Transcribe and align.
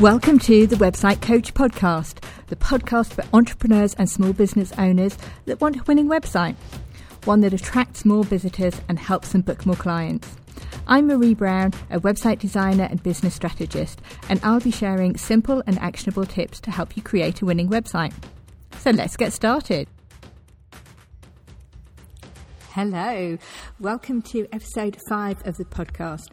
Welcome 0.00 0.38
to 0.40 0.66
the 0.66 0.76
Website 0.76 1.22
Coach 1.22 1.54
Podcast, 1.54 2.22
the 2.48 2.56
podcast 2.56 3.14
for 3.14 3.24
entrepreneurs 3.32 3.94
and 3.94 4.10
small 4.10 4.34
business 4.34 4.70
owners 4.76 5.16
that 5.46 5.62
want 5.62 5.76
a 5.76 5.82
winning 5.84 6.06
website, 6.06 6.54
one 7.24 7.40
that 7.40 7.54
attracts 7.54 8.04
more 8.04 8.22
visitors 8.22 8.78
and 8.90 8.98
helps 8.98 9.32
them 9.32 9.40
book 9.40 9.64
more 9.64 9.74
clients. 9.74 10.36
I'm 10.86 11.06
Marie 11.06 11.32
Brown, 11.32 11.72
a 11.90 11.98
website 11.98 12.40
designer 12.40 12.86
and 12.90 13.02
business 13.02 13.34
strategist, 13.34 14.02
and 14.28 14.38
I'll 14.44 14.60
be 14.60 14.70
sharing 14.70 15.16
simple 15.16 15.62
and 15.66 15.78
actionable 15.78 16.26
tips 16.26 16.60
to 16.60 16.70
help 16.70 16.94
you 16.94 17.02
create 17.02 17.40
a 17.40 17.46
winning 17.46 17.70
website. 17.70 18.12
So 18.76 18.90
let's 18.90 19.16
get 19.16 19.32
started. 19.32 19.88
Hello, 22.72 23.38
welcome 23.80 24.20
to 24.20 24.46
episode 24.52 24.98
five 25.08 25.40
of 25.46 25.56
the 25.56 25.64
podcast. 25.64 26.28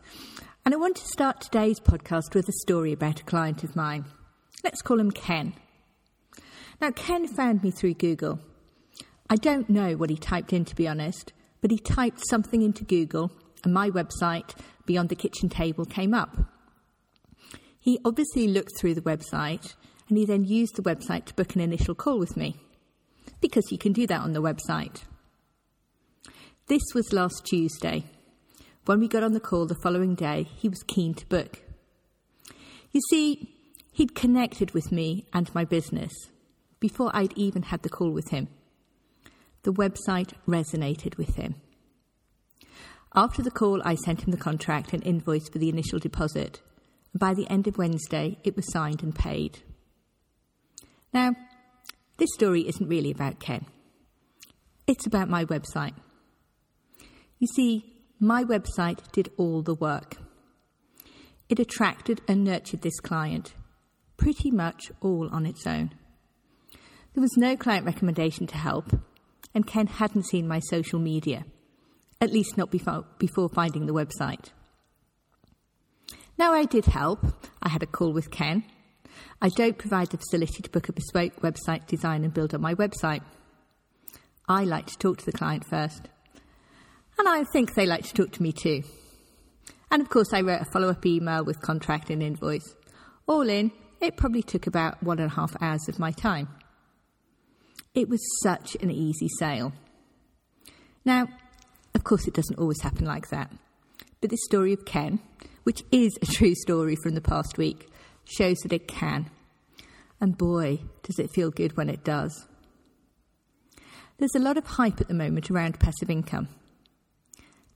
And 0.66 0.74
I 0.74 0.78
want 0.78 0.96
to 0.96 1.06
start 1.06 1.42
today's 1.42 1.82
podcast 1.82 2.34
with 2.34 2.48
a 2.48 2.54
story 2.62 2.94
about 2.94 3.20
a 3.20 3.26
client 3.26 3.66
of 3.66 3.76
mine. 3.76 4.06
Let's 4.64 4.82
call 4.82 4.98
him 4.98 5.12
Ken. 5.12 5.56
Now, 6.80 6.92
Ken 6.92 7.28
found 7.28 7.64
me 7.64 7.70
through 7.70 7.96
Google. 7.96 8.40
I 9.30 9.36
don't 9.36 9.70
know 9.70 9.98
what 9.98 10.10
he 10.10 10.16
typed 10.16 10.54
in, 10.54 10.64
to 10.64 10.76
be 10.76 10.88
honest, 10.88 11.34
but 11.60 11.70
he 11.70 11.78
typed 11.78 12.26
something 12.30 12.62
into 12.62 12.86
Google 12.86 13.30
and 13.66 13.74
my 13.74 13.90
website, 13.90 14.56
Beyond 14.86 15.10
the 15.10 15.18
Kitchen 15.18 15.50
Table, 15.50 15.84
came 15.84 16.14
up. 16.14 16.38
He 17.78 18.00
obviously 18.06 18.48
looked 18.48 18.72
through 18.80 18.96
the 18.96 19.02
website 19.02 19.76
and 20.08 20.18
he 20.18 20.26
then 20.26 20.46
used 20.46 20.78
the 20.78 20.82
website 20.82 21.26
to 21.26 21.34
book 21.34 21.56
an 21.56 21.62
initial 21.62 21.94
call 21.94 22.18
with 22.18 22.38
me 22.38 22.56
because 23.42 23.70
you 23.70 23.78
can 23.78 23.92
do 23.92 24.08
that 24.08 24.22
on 24.22 24.32
the 24.32 24.42
website. 24.42 25.04
This 26.68 26.84
was 26.96 27.12
last 27.12 27.46
Tuesday. 27.46 28.06
When 28.86 29.00
we 29.00 29.08
got 29.08 29.24
on 29.24 29.32
the 29.32 29.40
call 29.40 29.66
the 29.66 29.76
following 29.76 30.14
day, 30.14 30.44
he 30.58 30.68
was 30.68 30.84
keen 30.84 31.14
to 31.14 31.26
book. 31.28 31.62
You 32.92 33.00
see, 33.10 33.56
he'd 33.94 34.14
connected 34.14 34.72
with 34.72 34.92
me 34.92 35.26
and 35.32 35.54
my 35.56 35.64
business 35.64 36.12
before 36.82 37.10
I'd 37.14 37.32
even 37.38 37.64
had 37.64 37.84
the 37.84 37.90
call 37.90 38.12
with 38.12 38.30
him. 38.30 38.50
The 39.64 39.72
website 39.72 40.34
resonated 40.46 41.18
with 41.18 41.36
him. 41.36 41.56
After 43.16 43.42
the 43.42 43.52
call, 43.52 43.82
I 43.86 43.96
sent 43.96 44.24
him 44.24 44.32
the 44.32 44.38
contract 44.38 44.92
and 44.92 45.06
invoice 45.06 45.48
for 45.48 45.60
the 45.60 45.70
initial 45.70 46.00
deposit. 46.00 46.62
And 47.14 47.22
by 47.22 47.34
the 47.34 47.50
end 47.50 47.68
of 47.68 47.78
Wednesday, 47.78 48.38
it 48.44 48.58
was 48.58 48.70
signed 48.70 49.02
and 49.02 49.16
paid. 49.16 49.60
Now, 51.14 51.36
this 52.18 52.34
story 52.34 52.68
isn't 52.68 52.90
really 52.90 53.12
about 53.12 53.40
Ken. 53.40 53.66
It's 54.88 55.06
about 55.06 55.30
my 55.30 55.46
website. 55.46 55.94
You 57.40 57.48
see, 57.48 57.93
my 58.24 58.44
website 58.44 59.12
did 59.12 59.30
all 59.38 59.62
the 59.62 59.76
work. 59.76 60.18
It 61.50 61.60
attracted 61.60 62.22
and 62.28 62.44
nurtured 62.44 62.82
this 62.82 63.00
client 63.00 63.54
pretty 64.18 64.52
much 64.52 64.92
all 65.02 65.30
on 65.32 65.46
its 65.46 65.68
own. 65.68 65.92
There 67.14 67.22
was 67.22 67.36
no 67.38 67.58
client 67.58 67.86
recommendation 67.86 68.48
to 68.48 68.58
help, 68.58 68.92
and 69.54 69.68
Ken 69.68 69.88
hadn't 69.88 70.28
seen 70.28 70.48
my 70.48 70.60
social 70.60 71.00
media, 71.00 71.46
at 72.22 72.32
least 72.32 72.58
not 72.58 72.72
before, 72.72 73.06
before 73.20 73.50
finding 73.50 73.86
the 73.86 73.94
website. 73.94 74.52
Now, 76.38 76.54
I 76.54 76.66
did 76.66 76.86
help. 76.86 77.20
I 77.62 77.70
had 77.70 77.84
a 77.84 77.88
call 77.88 78.14
with 78.14 78.32
Ken. 78.32 78.64
I 79.42 79.50
don't 79.50 79.78
provide 79.78 80.10
the 80.10 80.18
facility 80.18 80.64
to 80.64 80.70
book 80.70 80.90
a 80.90 80.94
bespoke 80.94 81.42
website 81.42 81.86
design 81.86 82.24
and 82.24 82.34
build 82.34 82.56
on 82.56 82.62
my 82.62 82.74
website. 82.74 83.22
I 84.48 84.64
like 84.64 84.88
to 84.88 84.98
talk 84.98 85.18
to 85.18 85.26
the 85.26 85.32
client 85.32 85.66
first 85.66 86.08
and 87.18 87.28
I 87.28 87.44
think 87.44 87.74
they 87.74 87.86
like 87.86 88.04
to 88.06 88.14
talk 88.14 88.32
to 88.32 88.44
me 88.44 88.52
too. 88.52 88.84
And 89.92 90.02
of 90.02 90.10
course, 90.10 90.34
I 90.34 90.42
wrote 90.42 90.62
a 90.62 90.66
follow 90.66 90.90
up 90.90 91.06
email 91.06 91.44
with 91.44 91.62
contract 91.62 92.10
and 92.10 92.24
invoice. 92.24 92.76
All 93.28 93.48
in, 93.48 93.72
it 94.02 94.18
probably 94.18 94.42
took 94.42 94.68
about 94.68 95.02
one 95.04 95.20
and 95.20 95.32
a 95.32 95.36
half 95.36 95.56
hours 95.62 95.88
of 95.88 96.00
my 96.00 96.12
time. 96.12 96.50
It 97.94 98.10
was 98.10 98.22
such 98.42 98.76
an 98.82 98.90
easy 98.90 99.30
sale. 99.40 99.72
Now, 101.06 101.28
of 101.94 102.04
course, 102.04 102.28
it 102.28 102.34
doesn't 102.34 102.58
always 102.58 102.82
happen 102.82 103.06
like 103.06 103.30
that. 103.30 103.52
But 104.20 104.30
this 104.30 104.44
story 104.46 104.74
of 104.74 104.86
Ken, 104.86 105.20
which 105.64 105.84
is 105.92 106.18
a 106.22 106.26
true 106.38 106.56
story 106.56 106.96
from 107.04 107.14
the 107.14 107.22
past 107.22 107.58
week, 107.58 107.88
shows 108.26 108.58
that 108.64 108.74
it 108.74 108.88
can. 108.88 109.30
And 110.20 110.38
boy, 110.38 110.80
does 111.04 111.20
it 111.20 111.32
feel 111.32 111.52
good 111.52 111.78
when 111.78 111.90
it 111.90 112.04
does. 112.04 112.48
There's 114.18 114.36
a 114.36 114.40
lot 114.40 114.58
of 114.58 114.66
hype 114.66 115.02
at 115.02 115.08
the 115.08 115.14
moment 115.14 115.52
around 115.52 115.80
passive 115.80 116.10
income. 116.10 116.48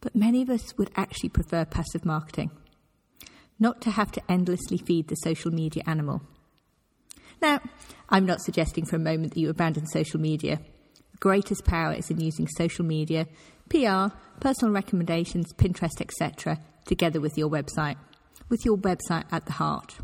But 0.01 0.15
many 0.15 0.41
of 0.41 0.49
us 0.49 0.77
would 0.77 0.91
actually 0.95 1.29
prefer 1.29 1.65
passive 1.65 2.05
marketing, 2.05 2.51
not 3.59 3.81
to 3.81 3.91
have 3.91 4.11
to 4.13 4.31
endlessly 4.31 4.77
feed 4.77 5.07
the 5.07 5.15
social 5.15 5.51
media 5.51 5.83
animal. 5.87 6.21
Now, 7.41 7.59
I'm 8.09 8.25
not 8.25 8.41
suggesting 8.41 8.85
for 8.85 8.95
a 8.95 8.99
moment 8.99 9.33
that 9.33 9.39
you 9.39 9.49
abandon 9.49 9.87
social 9.87 10.19
media. 10.19 10.59
The 11.11 11.17
greatest 11.19 11.65
power 11.65 11.93
is 11.93 12.09
in 12.09 12.19
using 12.19 12.47
social 12.47 12.85
media, 12.85 13.27
PR, 13.69 14.15
personal 14.39 14.73
recommendations, 14.73 15.53
Pinterest, 15.53 15.99
etc., 15.99 16.59
together 16.85 17.19
with 17.19 17.37
your 17.37 17.49
website, 17.49 17.97
with 18.49 18.65
your 18.65 18.77
website 18.77 19.25
at 19.31 19.45
the 19.45 19.53
heart. 19.53 19.97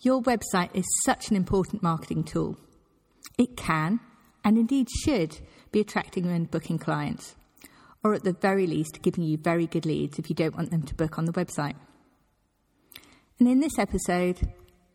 Your 0.00 0.22
website 0.22 0.74
is 0.74 0.84
such 1.04 1.30
an 1.30 1.36
important 1.36 1.82
marketing 1.82 2.24
tool. 2.24 2.58
It 3.38 3.56
can, 3.56 4.00
and 4.44 4.58
indeed 4.58 4.88
should, 4.90 5.38
be 5.72 5.80
attracting 5.80 6.26
and 6.26 6.50
booking 6.50 6.78
clients 6.78 7.34
or 8.06 8.14
at 8.14 8.22
the 8.22 8.32
very 8.32 8.68
least, 8.68 9.02
giving 9.02 9.24
you 9.24 9.36
very 9.36 9.66
good 9.66 9.84
leads 9.84 10.18
if 10.18 10.30
you 10.30 10.36
don't 10.36 10.56
want 10.56 10.70
them 10.70 10.82
to 10.82 10.94
book 10.94 11.18
on 11.18 11.24
the 11.24 11.32
website. 11.32 11.74
And 13.40 13.48
in 13.48 13.58
this 13.58 13.78
episode, 13.78 14.52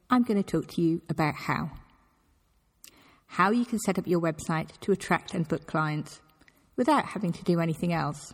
I'm 0.09 0.23
going 0.23 0.41
to 0.41 0.49
talk 0.49 0.67
to 0.75 0.81
you 0.81 1.01
about 1.09 1.35
how. 1.35 1.71
How 3.27 3.51
you 3.51 3.65
can 3.65 3.79
set 3.79 3.99
up 3.99 4.07
your 4.07 4.21
website 4.21 4.79
to 4.79 4.93
attract 4.93 5.33
and 5.33 5.47
book 5.47 5.67
clients 5.67 6.21
without 6.77 7.05
having 7.07 7.33
to 7.33 7.43
do 7.43 7.59
anything 7.59 7.91
else. 7.91 8.33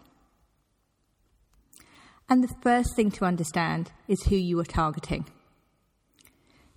And 2.29 2.43
the 2.43 2.55
first 2.61 2.95
thing 2.95 3.09
to 3.11 3.25
understand 3.25 3.91
is 4.07 4.23
who 4.23 4.35
you 4.35 4.59
are 4.59 4.65
targeting. 4.65 5.25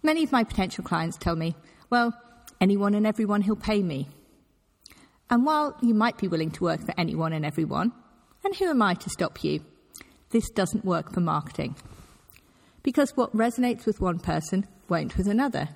Many 0.03 0.25
of 0.25 0.33
my 0.33 0.43
potential 0.43 0.85
clients 0.85 1.19
tell 1.19 1.37
me, 1.37 1.55
well, 1.91 2.15
anyone 2.63 2.95
and 2.95 3.07
everyone 3.07 3.43
who'll 3.43 3.57
pay 3.57 3.83
me. 3.83 4.09
And 5.31 5.47
while 5.47 5.77
you 5.81 5.95
might 5.95 6.19
be 6.19 6.29
willing 6.29 6.51
to 6.51 6.65
work 6.65 6.85
for 6.85 6.93
anyone 6.99 7.33
and 7.33 7.47
everyone, 7.47 7.93
and 8.45 8.55
who 8.57 8.67
am 8.67 8.83
I 8.83 8.95
to 8.95 9.11
stop 9.11 9.45
you? 9.45 9.65
This 10.31 10.51
doesn't 10.51 10.85
work 10.85 11.13
for 11.15 11.21
marketing. 11.21 11.77
Because 12.83 13.17
what 13.17 13.35
resonates 13.35 13.87
with 13.87 14.01
one 14.01 14.19
person 14.19 14.67
won't 14.89 15.17
with 15.17 15.29
another. 15.29 15.69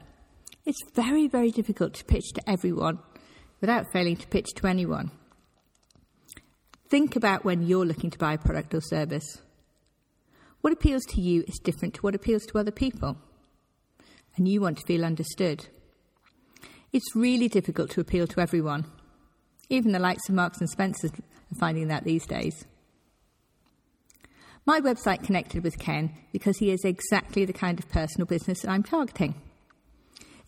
It's 0.65 0.83
very, 0.95 1.29
very 1.29 1.51
difficult 1.51 1.95
to 1.95 2.05
pitch 2.05 2.33
to 2.35 2.51
everyone 2.51 2.99
without 3.61 3.93
failing 3.93 4.17
to 4.17 4.27
pitch 4.27 4.55
to 4.57 4.67
anyone. 4.67 5.11
Think 6.89 7.17
about 7.17 7.45
when 7.45 7.63
you're 7.63 7.87
looking 7.87 8.11
to 8.11 8.19
buy 8.19 8.35
a 8.35 8.39
product 8.39 8.75
or 8.75 8.81
service. 8.81 9.41
What 10.63 10.73
appeals 10.73 11.05
to 11.11 11.21
you 11.21 11.45
is 11.47 11.61
different 11.63 11.95
to 11.95 12.01
what 12.01 12.15
appeals 12.15 12.47
to 12.47 12.59
other 12.59 12.71
people. 12.71 13.19
And 14.37 14.49
you 14.49 14.61
want 14.61 14.79
to 14.79 14.87
feel 14.87 15.05
understood. 15.05 15.69
It's 16.93 17.15
really 17.15 17.49
difficult 17.49 17.91
to 17.91 18.01
appeal 18.01 18.27
to 18.29 18.41
everyone. 18.41 18.87
Even 19.69 19.93
the 19.93 19.99
likes 19.99 20.29
of 20.29 20.35
Marks 20.35 20.59
and 20.59 20.69
Spencer 20.69 21.09
are 21.09 21.59
finding 21.59 21.89
that 21.89 22.05
these 22.05 22.27
days. 22.27 22.67
My 24.67 24.81
website 24.81 25.23
connected 25.23 25.63
with 25.63 25.79
Ken 25.79 26.15
because 26.33 26.59
he 26.59 26.71
is 26.71 26.85
exactly 26.85 27.45
the 27.45 27.53
kind 27.53 27.79
of 27.79 27.89
personal 27.91 28.27
business 28.27 28.63
that 28.63 28.71
I'm 28.71 28.83
targeting. 28.83 29.35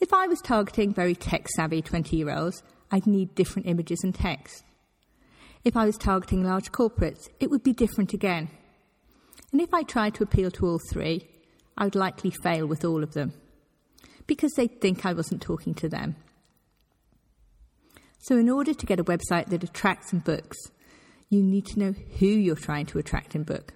If 0.00 0.12
I 0.12 0.26
was 0.26 0.40
targeting 0.40 0.94
very 0.94 1.14
tech 1.14 1.48
savvy 1.56 1.82
20 1.82 2.16
year 2.16 2.30
olds, 2.30 2.62
I'd 2.90 3.06
need 3.06 3.34
different 3.34 3.68
images 3.68 4.00
and 4.02 4.14
text. 4.14 4.64
If 5.64 5.76
I 5.76 5.84
was 5.84 5.98
targeting 5.98 6.44
large 6.44 6.72
corporates, 6.72 7.28
it 7.40 7.50
would 7.50 7.62
be 7.62 7.72
different 7.72 8.12
again. 8.12 8.50
And 9.52 9.60
if 9.60 9.74
I 9.74 9.82
tried 9.82 10.14
to 10.14 10.22
appeal 10.22 10.50
to 10.52 10.66
all 10.66 10.80
three, 10.90 11.28
I 11.76 11.84
would 11.84 11.94
likely 11.94 12.30
fail 12.30 12.66
with 12.66 12.84
all 12.84 13.02
of 13.02 13.12
them 13.12 13.32
because 14.26 14.52
they'd 14.52 14.80
think 14.80 15.04
I 15.04 15.12
wasn't 15.12 15.42
talking 15.42 15.74
to 15.74 15.88
them. 15.88 16.16
So, 18.26 18.36
in 18.36 18.50
order 18.50 18.74
to 18.74 18.86
get 18.86 18.98
a 18.98 19.04
website 19.04 19.50
that 19.50 19.62
attracts 19.62 20.12
and 20.12 20.24
books, 20.24 20.56
you 21.30 21.44
need 21.44 21.64
to 21.66 21.78
know 21.78 21.94
who 22.18 22.26
you're 22.26 22.56
trying 22.56 22.86
to 22.86 22.98
attract 22.98 23.36
and 23.36 23.46
book. 23.46 23.72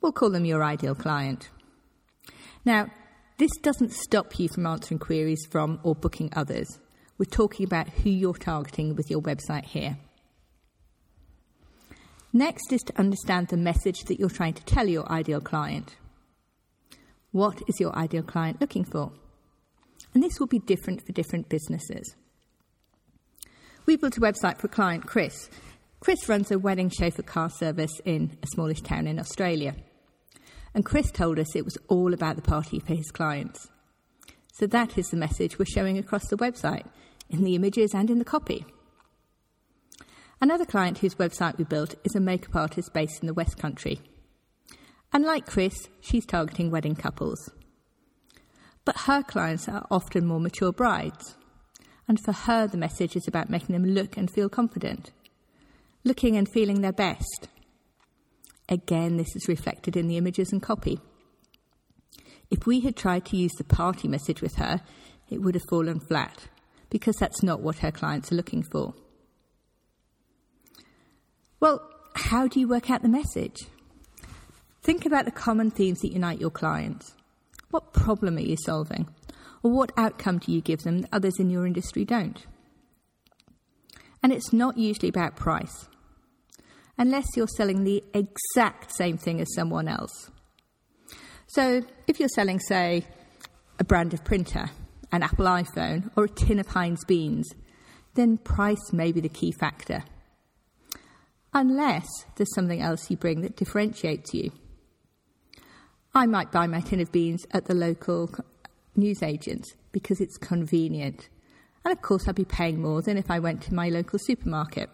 We'll 0.00 0.10
call 0.10 0.30
them 0.30 0.44
your 0.44 0.64
ideal 0.64 0.96
client. 0.96 1.50
Now, 2.64 2.88
this 3.38 3.52
doesn't 3.62 3.92
stop 3.92 4.40
you 4.40 4.48
from 4.48 4.66
answering 4.66 4.98
queries 4.98 5.46
from 5.52 5.78
or 5.84 5.94
booking 5.94 6.32
others. 6.34 6.80
We're 7.16 7.26
talking 7.26 7.64
about 7.64 7.88
who 7.90 8.10
you're 8.10 8.34
targeting 8.34 8.96
with 8.96 9.08
your 9.08 9.22
website 9.22 9.66
here. 9.66 9.98
Next 12.32 12.72
is 12.72 12.82
to 12.82 12.98
understand 12.98 13.48
the 13.48 13.56
message 13.56 14.00
that 14.06 14.18
you're 14.18 14.30
trying 14.30 14.54
to 14.54 14.64
tell 14.64 14.88
your 14.88 15.08
ideal 15.12 15.40
client. 15.40 15.94
What 17.30 17.62
is 17.68 17.78
your 17.78 17.94
ideal 17.94 18.24
client 18.24 18.60
looking 18.60 18.84
for? 18.84 19.12
And 20.12 20.24
this 20.24 20.40
will 20.40 20.48
be 20.48 20.58
different 20.58 21.06
for 21.06 21.12
different 21.12 21.48
businesses. 21.48 22.16
We 23.86 23.96
built 23.96 24.16
a 24.16 24.20
website 24.20 24.58
for 24.58 24.66
a 24.66 24.70
client, 24.70 25.06
Chris. 25.06 25.50
Chris 26.00 26.28
runs 26.28 26.50
a 26.50 26.58
wedding 26.58 26.88
chauffeur 26.88 27.22
car 27.22 27.50
service 27.50 28.00
in 28.04 28.38
a 28.42 28.46
smallish 28.46 28.80
town 28.80 29.06
in 29.06 29.18
Australia. 29.18 29.74
And 30.74 30.84
Chris 30.84 31.10
told 31.10 31.38
us 31.38 31.54
it 31.54 31.64
was 31.64 31.78
all 31.88 32.14
about 32.14 32.36
the 32.36 32.42
party 32.42 32.78
for 32.78 32.94
his 32.94 33.10
clients. 33.10 33.68
So 34.52 34.66
that 34.68 34.96
is 34.96 35.08
the 35.08 35.16
message 35.16 35.58
we're 35.58 35.66
showing 35.66 35.98
across 35.98 36.28
the 36.28 36.36
website, 36.36 36.86
in 37.28 37.44
the 37.44 37.54
images 37.54 37.94
and 37.94 38.10
in 38.10 38.18
the 38.18 38.24
copy. 38.24 38.64
Another 40.40 40.64
client 40.64 40.98
whose 40.98 41.16
website 41.16 41.58
we 41.58 41.64
built 41.64 41.94
is 42.04 42.14
a 42.14 42.20
makeup 42.20 42.56
artist 42.56 42.92
based 42.92 43.20
in 43.20 43.26
the 43.26 43.34
West 43.34 43.58
Country. 43.58 44.00
And 45.12 45.24
like 45.24 45.46
Chris, 45.46 45.88
she's 46.00 46.26
targeting 46.26 46.70
wedding 46.70 46.96
couples. 46.96 47.50
But 48.84 49.00
her 49.02 49.22
clients 49.22 49.68
are 49.68 49.86
often 49.90 50.26
more 50.26 50.40
mature 50.40 50.72
brides. 50.72 51.36
And 52.06 52.20
for 52.20 52.32
her, 52.32 52.66
the 52.66 52.76
message 52.76 53.16
is 53.16 53.26
about 53.26 53.50
making 53.50 53.72
them 53.72 53.84
look 53.84 54.16
and 54.16 54.30
feel 54.30 54.48
confident, 54.48 55.10
looking 56.04 56.36
and 56.36 56.48
feeling 56.48 56.80
their 56.80 56.92
best. 56.92 57.48
Again, 58.68 59.16
this 59.16 59.34
is 59.34 59.48
reflected 59.48 59.96
in 59.96 60.08
the 60.08 60.16
images 60.16 60.52
and 60.52 60.62
copy. 60.62 61.00
If 62.50 62.66
we 62.66 62.80
had 62.80 62.96
tried 62.96 63.24
to 63.26 63.36
use 63.36 63.52
the 63.52 63.64
party 63.64 64.08
message 64.08 64.40
with 64.42 64.56
her, 64.56 64.80
it 65.30 65.40
would 65.40 65.54
have 65.54 65.64
fallen 65.68 66.00
flat 66.00 66.48
because 66.90 67.16
that's 67.16 67.42
not 67.42 67.60
what 67.60 67.78
her 67.78 67.90
clients 67.90 68.30
are 68.30 68.36
looking 68.36 68.62
for. 68.62 68.94
Well, 71.58 71.82
how 72.14 72.46
do 72.46 72.60
you 72.60 72.68
work 72.68 72.90
out 72.90 73.02
the 73.02 73.08
message? 73.08 73.66
Think 74.82 75.06
about 75.06 75.24
the 75.24 75.30
common 75.30 75.70
themes 75.70 76.00
that 76.00 76.12
unite 76.12 76.40
your 76.40 76.50
clients. 76.50 77.14
What 77.70 77.92
problem 77.92 78.36
are 78.36 78.40
you 78.40 78.56
solving? 78.56 79.08
Or 79.64 79.72
what 79.72 79.92
outcome 79.96 80.38
do 80.38 80.52
you 80.52 80.60
give 80.60 80.82
them 80.82 81.00
that 81.00 81.08
others 81.10 81.40
in 81.40 81.48
your 81.48 81.66
industry 81.66 82.04
don't? 82.04 82.46
And 84.22 84.30
it's 84.30 84.52
not 84.52 84.76
usually 84.76 85.08
about 85.08 85.36
price, 85.36 85.88
unless 86.98 87.24
you're 87.34 87.48
selling 87.48 87.82
the 87.82 88.04
exact 88.12 88.94
same 88.94 89.16
thing 89.16 89.40
as 89.40 89.54
someone 89.54 89.88
else. 89.88 90.30
So 91.46 91.82
if 92.06 92.20
you're 92.20 92.28
selling, 92.28 92.60
say, 92.60 93.06
a 93.78 93.84
brand 93.84 94.12
of 94.12 94.22
printer, 94.22 94.70
an 95.10 95.22
Apple 95.22 95.46
iPhone, 95.46 96.10
or 96.14 96.24
a 96.24 96.28
tin 96.28 96.58
of 96.58 96.68
Heinz 96.68 97.04
beans, 97.06 97.48
then 98.14 98.36
price 98.36 98.92
may 98.92 99.12
be 99.12 99.20
the 99.20 99.28
key 99.30 99.50
factor. 99.50 100.04
Unless 101.54 102.06
there's 102.36 102.54
something 102.54 102.82
else 102.82 103.10
you 103.10 103.16
bring 103.16 103.40
that 103.40 103.56
differentiates 103.56 104.34
you. 104.34 104.52
I 106.14 106.26
might 106.26 106.52
buy 106.52 106.66
my 106.66 106.80
tin 106.80 107.00
of 107.00 107.10
beans 107.12 107.46
at 107.52 107.64
the 107.64 107.74
local 107.74 108.30
newsagents 108.96 109.74
because 109.92 110.20
it's 110.20 110.36
convenient. 110.36 111.28
And 111.84 111.92
of 111.92 112.02
course, 112.02 112.26
I'd 112.26 112.34
be 112.34 112.44
paying 112.44 112.80
more 112.80 113.02
than 113.02 113.16
if 113.16 113.30
I 113.30 113.38
went 113.38 113.62
to 113.62 113.74
my 113.74 113.88
local 113.88 114.18
supermarket. 114.18 114.90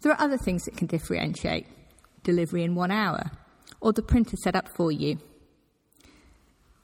There 0.00 0.12
are 0.12 0.20
other 0.20 0.38
things 0.38 0.64
that 0.64 0.76
can 0.76 0.86
differentiate 0.86 1.66
delivery 2.22 2.62
in 2.64 2.74
one 2.74 2.90
hour, 2.90 3.30
or 3.80 3.92
the 3.92 4.02
printer 4.02 4.36
set 4.36 4.56
up 4.56 4.68
for 4.76 4.92
you. 4.92 5.18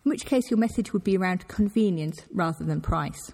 In 0.04 0.10
which 0.10 0.26
case, 0.26 0.50
your 0.50 0.58
message 0.58 0.92
would 0.92 1.04
be 1.04 1.16
around 1.16 1.48
convenience 1.48 2.22
rather 2.32 2.64
than 2.64 2.80
price. 2.80 3.32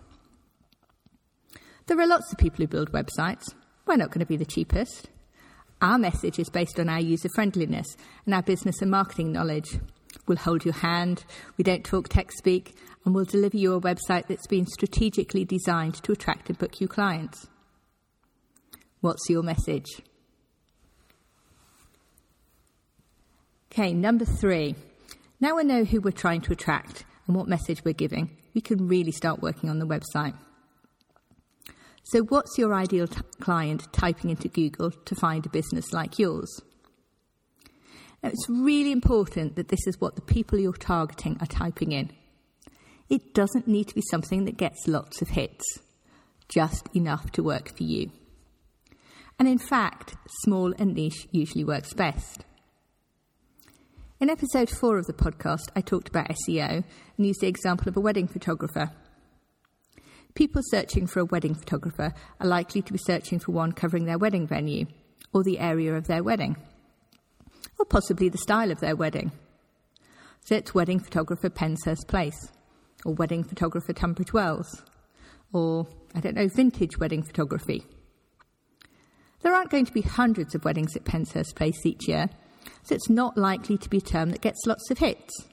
There 1.86 2.00
are 2.00 2.06
lots 2.06 2.32
of 2.32 2.38
people 2.38 2.58
who 2.58 2.66
build 2.66 2.92
websites. 2.92 3.54
We're 3.86 3.96
not 3.96 4.08
going 4.08 4.20
to 4.20 4.26
be 4.26 4.38
the 4.38 4.46
cheapest. 4.46 5.10
Our 5.82 5.98
message 5.98 6.38
is 6.38 6.48
based 6.48 6.80
on 6.80 6.88
our 6.88 7.00
user 7.00 7.28
friendliness 7.34 7.96
and 8.24 8.34
our 8.34 8.42
business 8.42 8.80
and 8.80 8.90
marketing 8.90 9.32
knowledge. 9.32 9.78
We'll 10.26 10.38
hold 10.38 10.64
your 10.64 10.74
hand, 10.74 11.24
we 11.56 11.64
don't 11.64 11.84
talk 11.84 12.08
tech 12.08 12.32
speak, 12.32 12.74
and 13.04 13.14
we'll 13.14 13.24
deliver 13.24 13.56
you 13.56 13.74
a 13.74 13.80
website 13.80 14.26
that's 14.28 14.46
been 14.46 14.66
strategically 14.66 15.44
designed 15.44 16.02
to 16.02 16.12
attract 16.12 16.48
and 16.48 16.58
book 16.58 16.80
you 16.80 16.88
clients. 16.88 17.46
What's 19.00 19.28
your 19.28 19.42
message? 19.42 20.02
Okay, 23.70 23.92
number 23.92 24.24
three. 24.24 24.76
Now 25.40 25.56
we 25.56 25.64
know 25.64 25.84
who 25.84 26.00
we're 26.00 26.12
trying 26.12 26.40
to 26.42 26.52
attract 26.52 27.04
and 27.26 27.36
what 27.36 27.48
message 27.48 27.84
we're 27.84 27.94
giving, 27.94 28.36
we 28.54 28.60
can 28.60 28.88
really 28.88 29.12
start 29.12 29.42
working 29.42 29.70
on 29.70 29.78
the 29.78 29.86
website. 29.86 30.34
So, 32.04 32.20
what's 32.20 32.58
your 32.58 32.74
ideal 32.74 33.06
t- 33.06 33.20
client 33.40 33.92
typing 33.92 34.30
into 34.30 34.48
Google 34.48 34.90
to 34.90 35.14
find 35.14 35.44
a 35.46 35.48
business 35.48 35.92
like 35.92 36.18
yours? 36.18 36.60
Now, 38.24 38.30
it's 38.30 38.48
really 38.48 38.90
important 38.90 39.56
that 39.56 39.68
this 39.68 39.86
is 39.86 40.00
what 40.00 40.14
the 40.14 40.22
people 40.22 40.58
you're 40.58 40.72
targeting 40.72 41.36
are 41.40 41.46
typing 41.46 41.92
in. 41.92 42.10
It 43.10 43.34
doesn't 43.34 43.68
need 43.68 43.88
to 43.88 43.94
be 43.94 44.02
something 44.10 44.46
that 44.46 44.56
gets 44.56 44.88
lots 44.88 45.20
of 45.20 45.28
hits, 45.28 45.62
just 46.48 46.88
enough 46.96 47.30
to 47.32 47.42
work 47.42 47.76
for 47.76 47.82
you. 47.82 48.10
And 49.38 49.46
in 49.46 49.58
fact, 49.58 50.16
small 50.40 50.72
and 50.78 50.94
niche 50.94 51.28
usually 51.32 51.64
works 51.64 51.92
best. 51.92 52.46
In 54.18 54.30
episode 54.30 54.70
four 54.70 54.96
of 54.96 55.04
the 55.06 55.12
podcast, 55.12 55.68
I 55.76 55.82
talked 55.82 56.08
about 56.08 56.30
SEO 56.48 56.82
and 57.18 57.26
used 57.26 57.42
the 57.42 57.46
example 57.46 57.90
of 57.90 57.96
a 57.98 58.00
wedding 58.00 58.26
photographer. 58.26 58.90
People 60.32 60.62
searching 60.64 61.06
for 61.06 61.20
a 61.20 61.26
wedding 61.26 61.54
photographer 61.54 62.14
are 62.40 62.46
likely 62.46 62.80
to 62.80 62.92
be 62.94 62.98
searching 63.04 63.38
for 63.38 63.52
one 63.52 63.72
covering 63.72 64.06
their 64.06 64.16
wedding 64.16 64.46
venue, 64.46 64.86
or 65.34 65.44
the 65.44 65.58
area 65.58 65.94
of 65.94 66.06
their 66.06 66.22
wedding, 66.22 66.56
or 67.78 67.84
possibly 67.84 68.28
the 68.28 68.38
style 68.38 68.70
of 68.70 68.80
their 68.80 68.96
wedding. 68.96 69.32
So 70.44 70.56
it's 70.56 70.74
wedding 70.74 71.00
photographer 71.00 71.48
Penshurst 71.48 72.06
Place, 72.06 72.52
or 73.04 73.14
wedding 73.14 73.44
photographer 73.44 73.92
Tunbridge 73.92 74.32
Wells, 74.32 74.82
or, 75.52 75.86
I 76.14 76.20
don't 76.20 76.34
know, 76.34 76.48
vintage 76.48 76.98
wedding 76.98 77.22
photography. 77.22 77.84
There 79.40 79.54
aren't 79.54 79.70
going 79.70 79.86
to 79.86 79.92
be 79.92 80.02
hundreds 80.02 80.54
of 80.54 80.64
weddings 80.64 80.96
at 80.96 81.04
Penshurst 81.04 81.54
Place 81.54 81.84
each 81.84 82.08
year, 82.08 82.28
so 82.82 82.94
it's 82.94 83.10
not 83.10 83.36
likely 83.36 83.78
to 83.78 83.88
be 83.88 83.98
a 83.98 84.02
term 84.02 84.30
that 84.30 84.40
gets 84.40 84.66
lots 84.66 84.90
of 84.90 84.98
hits. 84.98 85.46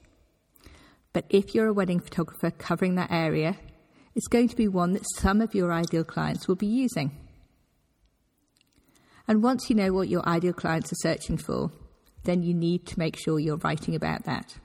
But 1.14 1.26
if 1.30 1.54
you're 1.54 1.68
a 1.68 1.74
wedding 1.74 2.00
photographer 2.00 2.52
covering 2.52 2.96
that 2.96 3.12
area, 3.12 3.58
it's 4.16 4.28
going 4.28 4.50
to 4.50 4.56
be 4.56 4.68
one 4.68 4.94
that 4.94 5.04
some 5.18 5.42
of 5.42 5.56
your 5.56 5.72
ideal 5.72 6.04
clients 6.04 6.48
will 6.48 6.56
be 6.56 6.68
using. 6.68 7.12
And 9.28 9.44
once 9.44 9.70
you 9.70 9.76
know 9.76 9.94
what 9.94 10.10
your 10.10 10.28
ideal 10.28 10.54
clients 10.54 10.92
are 10.92 10.98
searching 10.98 11.38
for, 11.38 11.72
then 12.24 12.44
you 12.44 12.54
need 12.54 12.86
to 12.88 13.00
make 13.00 13.18
sure 13.18 13.40
you're 13.40 13.58
writing 13.58 13.96
about 13.96 14.26
that. 14.26 14.58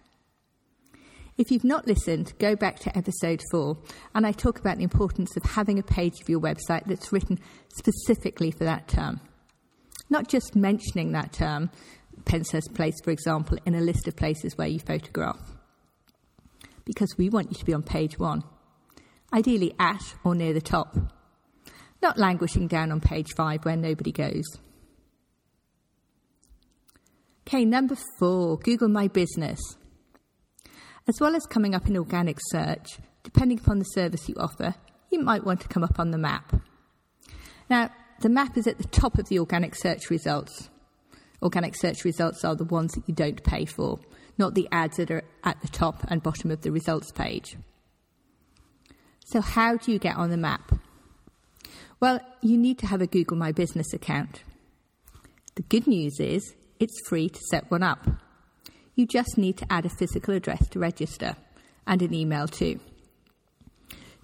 If 1.39 1.51
you've 1.51 1.65
not 1.65 1.87
listened, 1.87 2.33
go 2.39 2.57
back 2.57 2.79
to 2.81 2.97
episode 2.97 3.43
four, 3.51 3.77
and 4.15 4.27
I 4.27 4.33
talk 4.33 4.59
about 4.59 4.79
the 4.79 4.85
importance 4.85 5.37
of 5.37 5.43
having 5.43 5.79
a 5.79 5.83
page 5.83 6.21
of 6.23 6.29
your 6.29 6.41
website 6.41 6.87
that's 6.87 7.13
written 7.13 7.39
specifically 7.77 8.51
for 8.51 8.65
that 8.65 8.89
term. 8.89 9.21
Not 10.09 10.29
just 10.29 10.57
mentioning 10.57 11.13
that 11.13 11.33
term, 11.33 11.71
Penshurst 12.25 12.75
Place, 12.75 12.95
for 13.05 13.11
example, 13.11 13.59
in 13.67 13.75
a 13.75 13.81
list 13.81 14.09
of 14.09 14.17
places 14.17 14.57
where 14.57 14.69
you 14.69 14.81
photograph. 14.81 15.39
Because 16.85 17.15
we 17.19 17.29
want 17.29 17.51
you 17.51 17.57
to 17.59 17.65
be 17.65 17.75
on 17.75 17.83
page 17.83 18.19
one 18.19 18.43
ideally 19.33 19.75
at 19.79 20.15
or 20.25 20.35
near 20.35 20.53
the 20.53 20.61
top, 20.61 20.97
not 22.01 22.17
languishing 22.17 22.69
down 22.69 22.93
on 22.93 23.01
page 23.01 23.35
five 23.37 23.65
where 23.65 23.77
nobody 23.77 24.13
goes. 24.13 24.45
Okay, 27.49 27.65
number 27.65 27.95
four, 28.19 28.59
Google 28.59 28.89
My 28.89 29.07
Business. 29.07 29.61
As 31.07 31.21
well 31.21 31.37
as 31.37 31.47
coming 31.47 31.77
up 31.77 31.87
in 31.87 31.97
organic 31.97 32.39
search, 32.49 32.99
depending 33.23 33.61
upon 33.61 33.79
the 33.79 33.85
service 33.85 34.29
you 34.29 34.35
offer, 34.37 34.75
you 35.13 35.23
might 35.23 35.45
want 35.45 35.61
to 35.61 35.69
come 35.69 35.85
up 35.85 36.01
on 36.01 36.11
the 36.11 36.19
map. 36.19 36.57
Now, 37.71 37.91
the 38.21 38.29
map 38.29 38.57
is 38.57 38.67
at 38.67 38.79
the 38.79 38.89
top 38.89 39.17
of 39.17 39.29
the 39.29 39.39
organic 39.39 39.77
search 39.77 40.11
results. 40.11 40.71
Organic 41.41 41.77
search 41.77 42.05
results 42.05 42.45
are 42.45 42.57
the 42.57 42.65
ones 42.65 42.95
that 42.95 43.09
you 43.09 43.15
don't 43.15 43.41
pay 43.45 43.65
for, 43.65 44.01
not 44.39 44.57
the 44.57 44.67
ads 44.73 44.97
that 44.97 45.13
are 45.13 45.23
at 45.45 45.61
the 45.61 45.69
top 45.69 46.03
and 46.09 46.25
bottom 46.25 46.51
of 46.51 46.63
the 46.63 46.73
results 46.73 47.13
page. 47.13 47.57
So, 49.25 49.41
how 49.41 49.77
do 49.77 49.93
you 49.93 50.01
get 50.01 50.17
on 50.17 50.31
the 50.31 50.37
map? 50.37 50.73
Well, 52.01 52.19
you 52.43 52.59
need 52.59 52.81
to 52.81 52.89
have 52.89 53.03
a 53.03 53.07
Google 53.07 53.37
My 53.37 53.53
Business 53.53 53.93
account. 53.93 54.43
The 55.55 55.63
good 55.63 55.87
news 55.87 56.19
is 56.19 56.53
it's 56.79 57.07
free 57.09 57.29
to 57.29 57.41
set 57.51 57.71
one 57.71 57.83
up. 57.83 58.07
You 58.95 59.07
just 59.07 59.37
need 59.37 59.57
to 59.59 59.73
add 59.73 59.87
a 59.87 59.91
physical 59.91 60.35
address 60.35 60.69
to 60.69 60.79
register 60.79 61.37
and 61.87 62.03
an 62.03 62.15
email 62.15 62.49
too. 62.49 62.81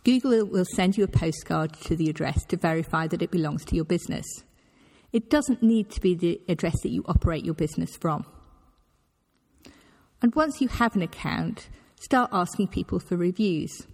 Google 0.05 0.45
will 0.47 0.65
send 0.75 0.97
you 0.97 1.05
a 1.05 1.09
postcard 1.09 1.75
to 1.83 1.95
the 1.95 2.11
address 2.11 2.45
to 2.47 2.57
verify 2.57 3.07
that 3.07 3.23
it 3.23 3.31
belongs 3.31 3.65
to 3.67 3.77
your 3.77 3.85
business. 3.85 4.27
It 5.13 5.31
doesn't 5.31 5.63
need 5.63 5.91
to 5.91 6.01
be 6.01 6.15
the 6.15 6.41
address 6.49 6.81
that 6.83 6.91
you 6.91 7.05
operate 7.07 7.45
your 7.45 7.55
business 7.55 7.97
from. 7.97 8.25
And 10.23 10.35
once 10.35 10.61
you 10.61 10.69
have 10.69 10.97
an 10.97 11.03
account, 11.03 11.69
start 12.01 12.31
asking 12.33 12.69
people 12.69 12.99
for 12.99 13.17
reviews. 13.17 13.87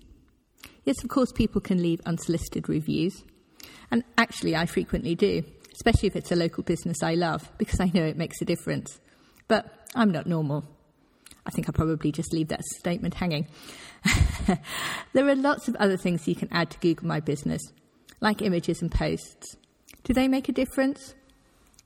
Yes, 0.84 1.02
of 1.02 1.10
course, 1.10 1.32
people 1.32 1.60
can 1.60 1.82
leave 1.82 2.00
unsolicited 2.06 2.68
reviews. 2.68 3.24
And 3.90 4.04
actually, 4.16 4.54
I 4.54 4.66
frequently 4.66 5.14
do, 5.14 5.42
especially 5.78 6.08
if 6.08 6.16
it's 6.16 6.32
a 6.32 6.36
local 6.36 6.64
business 6.64 7.02
I 7.02 7.14
love, 7.14 7.50
because 7.56 7.78
I 7.78 7.90
know 7.94 8.04
it 8.04 8.16
makes 8.16 8.42
a 8.42 8.44
difference. 8.44 9.00
But 9.46 9.72
I'm 9.94 10.10
not 10.10 10.26
normal. 10.26 10.64
I 11.46 11.50
think 11.50 11.68
I'll 11.68 11.72
probably 11.72 12.10
just 12.10 12.32
leave 12.32 12.48
that 12.48 12.64
statement 12.64 13.14
hanging. 13.14 13.46
there 15.12 15.28
are 15.28 15.36
lots 15.36 15.68
of 15.68 15.76
other 15.76 15.96
things 15.96 16.26
you 16.26 16.34
can 16.34 16.48
add 16.52 16.70
to 16.70 16.78
Google 16.80 17.06
My 17.06 17.20
Business, 17.20 17.62
like 18.20 18.42
images 18.42 18.82
and 18.82 18.90
posts. 18.90 19.56
Do 20.02 20.12
they 20.12 20.26
make 20.26 20.48
a 20.48 20.52
difference? 20.52 21.14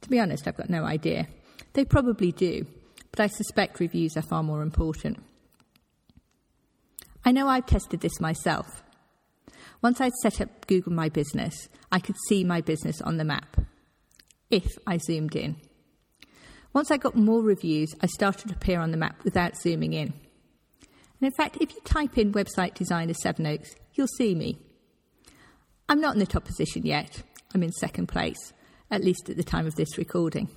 To 0.00 0.08
be 0.08 0.18
honest, 0.18 0.48
I've 0.48 0.56
got 0.56 0.70
no 0.70 0.84
idea. 0.84 1.28
They 1.74 1.84
probably 1.84 2.32
do, 2.32 2.66
but 3.10 3.20
I 3.20 3.26
suspect 3.26 3.78
reviews 3.78 4.16
are 4.16 4.22
far 4.22 4.42
more 4.42 4.62
important. 4.62 5.22
I 7.24 7.30
know 7.30 7.46
I've 7.46 7.66
tested 7.66 8.00
this 8.00 8.20
myself. 8.20 8.82
Once 9.82 10.00
I'd 10.00 10.12
set 10.22 10.40
up 10.40 10.66
Google 10.66 10.92
My 10.92 11.08
Business, 11.08 11.68
I 11.90 11.98
could 11.98 12.16
see 12.28 12.42
my 12.42 12.60
business 12.60 13.00
on 13.02 13.16
the 13.16 13.24
map 13.24 13.51
if 14.52 14.78
I 14.86 14.98
zoomed 14.98 15.34
in. 15.34 15.56
Once 16.72 16.90
I 16.90 16.98
got 16.98 17.16
more 17.16 17.42
reviews, 17.42 17.94
I 18.00 18.06
started 18.06 18.48
to 18.48 18.54
appear 18.54 18.80
on 18.80 18.92
the 18.92 18.96
map 18.96 19.24
without 19.24 19.56
zooming 19.56 19.94
in. 19.94 20.12
And 20.12 21.26
in 21.28 21.32
fact, 21.32 21.58
if 21.60 21.74
you 21.74 21.80
type 21.84 22.16
in 22.18 22.32
website 22.32 22.74
designer 22.74 23.14
Sevenoaks, 23.14 23.74
you'll 23.94 24.06
see 24.06 24.34
me. 24.34 24.58
I'm 25.88 26.00
not 26.00 26.14
in 26.14 26.20
the 26.20 26.26
top 26.26 26.44
position 26.44 26.84
yet. 26.84 27.22
I'm 27.54 27.62
in 27.62 27.72
second 27.72 28.06
place, 28.06 28.52
at 28.90 29.02
least 29.02 29.28
at 29.28 29.36
the 29.36 29.42
time 29.42 29.66
of 29.66 29.74
this 29.74 29.98
recording. 29.98 30.48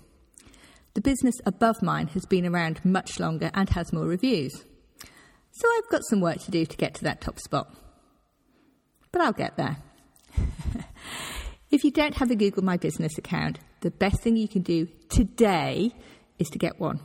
The 0.93 1.01
business 1.01 1.35
above 1.45 1.81
mine 1.81 2.07
has 2.07 2.25
been 2.25 2.45
around 2.45 2.83
much 2.85 3.19
longer 3.19 3.51
and 3.53 3.69
has 3.69 3.91
more 3.91 4.05
reviews. 4.05 4.63
So 5.51 5.67
I've 5.77 5.89
got 5.89 6.05
some 6.09 6.21
work 6.21 6.39
to 6.39 6.51
do 6.51 6.65
to 6.65 6.77
get 6.77 6.95
to 6.95 7.03
that 7.05 7.21
top 7.21 7.39
spot. 7.39 7.73
But 9.11 9.21
I'll 9.21 9.33
get 9.33 9.57
there. 9.57 9.77
If 11.75 11.84
you 11.84 11.91
don't 11.91 12.15
have 12.15 12.32
a 12.32 12.36
Google 12.38 12.63
My 12.63 12.77
Business 12.77 13.17
account, 13.17 13.60
the 13.82 13.91
best 13.91 14.22
thing 14.22 14.38
you 14.38 14.48
can 14.48 14.62
do 14.62 14.88
today 15.10 15.91
is 16.39 16.48
to 16.51 16.58
get 16.58 16.79
one. 16.79 17.01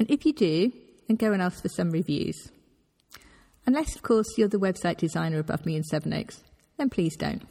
And 0.00 0.10
if 0.10 0.26
you 0.26 0.32
do, 0.32 0.72
then 1.06 1.16
go 1.16 1.32
and 1.32 1.40
ask 1.40 1.62
for 1.62 1.68
some 1.68 1.92
reviews. 1.92 2.50
Unless, 3.64 3.94
of 3.94 4.02
course, 4.02 4.26
you're 4.36 4.48
the 4.48 4.58
website 4.58 4.96
designer 4.96 5.38
above 5.38 5.64
me 5.64 5.76
in 5.76 5.84
Seven 5.84 6.10
Sevenoaks, 6.10 6.42
then 6.76 6.90
please 6.90 7.16
don't. 7.16 7.46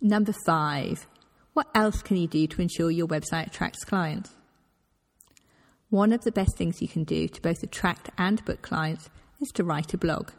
Number 0.00 0.34
five, 0.44 1.06
what 1.52 1.68
else 1.72 2.02
can 2.02 2.16
you 2.16 2.26
do 2.26 2.48
to 2.48 2.62
ensure 2.62 2.90
your 2.90 3.06
website 3.06 3.46
attracts 3.46 3.84
clients? 3.84 4.30
One 5.88 6.12
of 6.12 6.24
the 6.24 6.32
best 6.32 6.56
things 6.56 6.82
you 6.82 6.88
can 6.88 7.04
do 7.04 7.28
to 7.28 7.40
both 7.40 7.62
attract 7.62 8.10
and 8.18 8.44
book 8.44 8.60
clients 8.60 9.08
is 9.40 9.52
to 9.52 9.62
write 9.62 9.94
a 9.94 9.98
blog. 9.98 10.30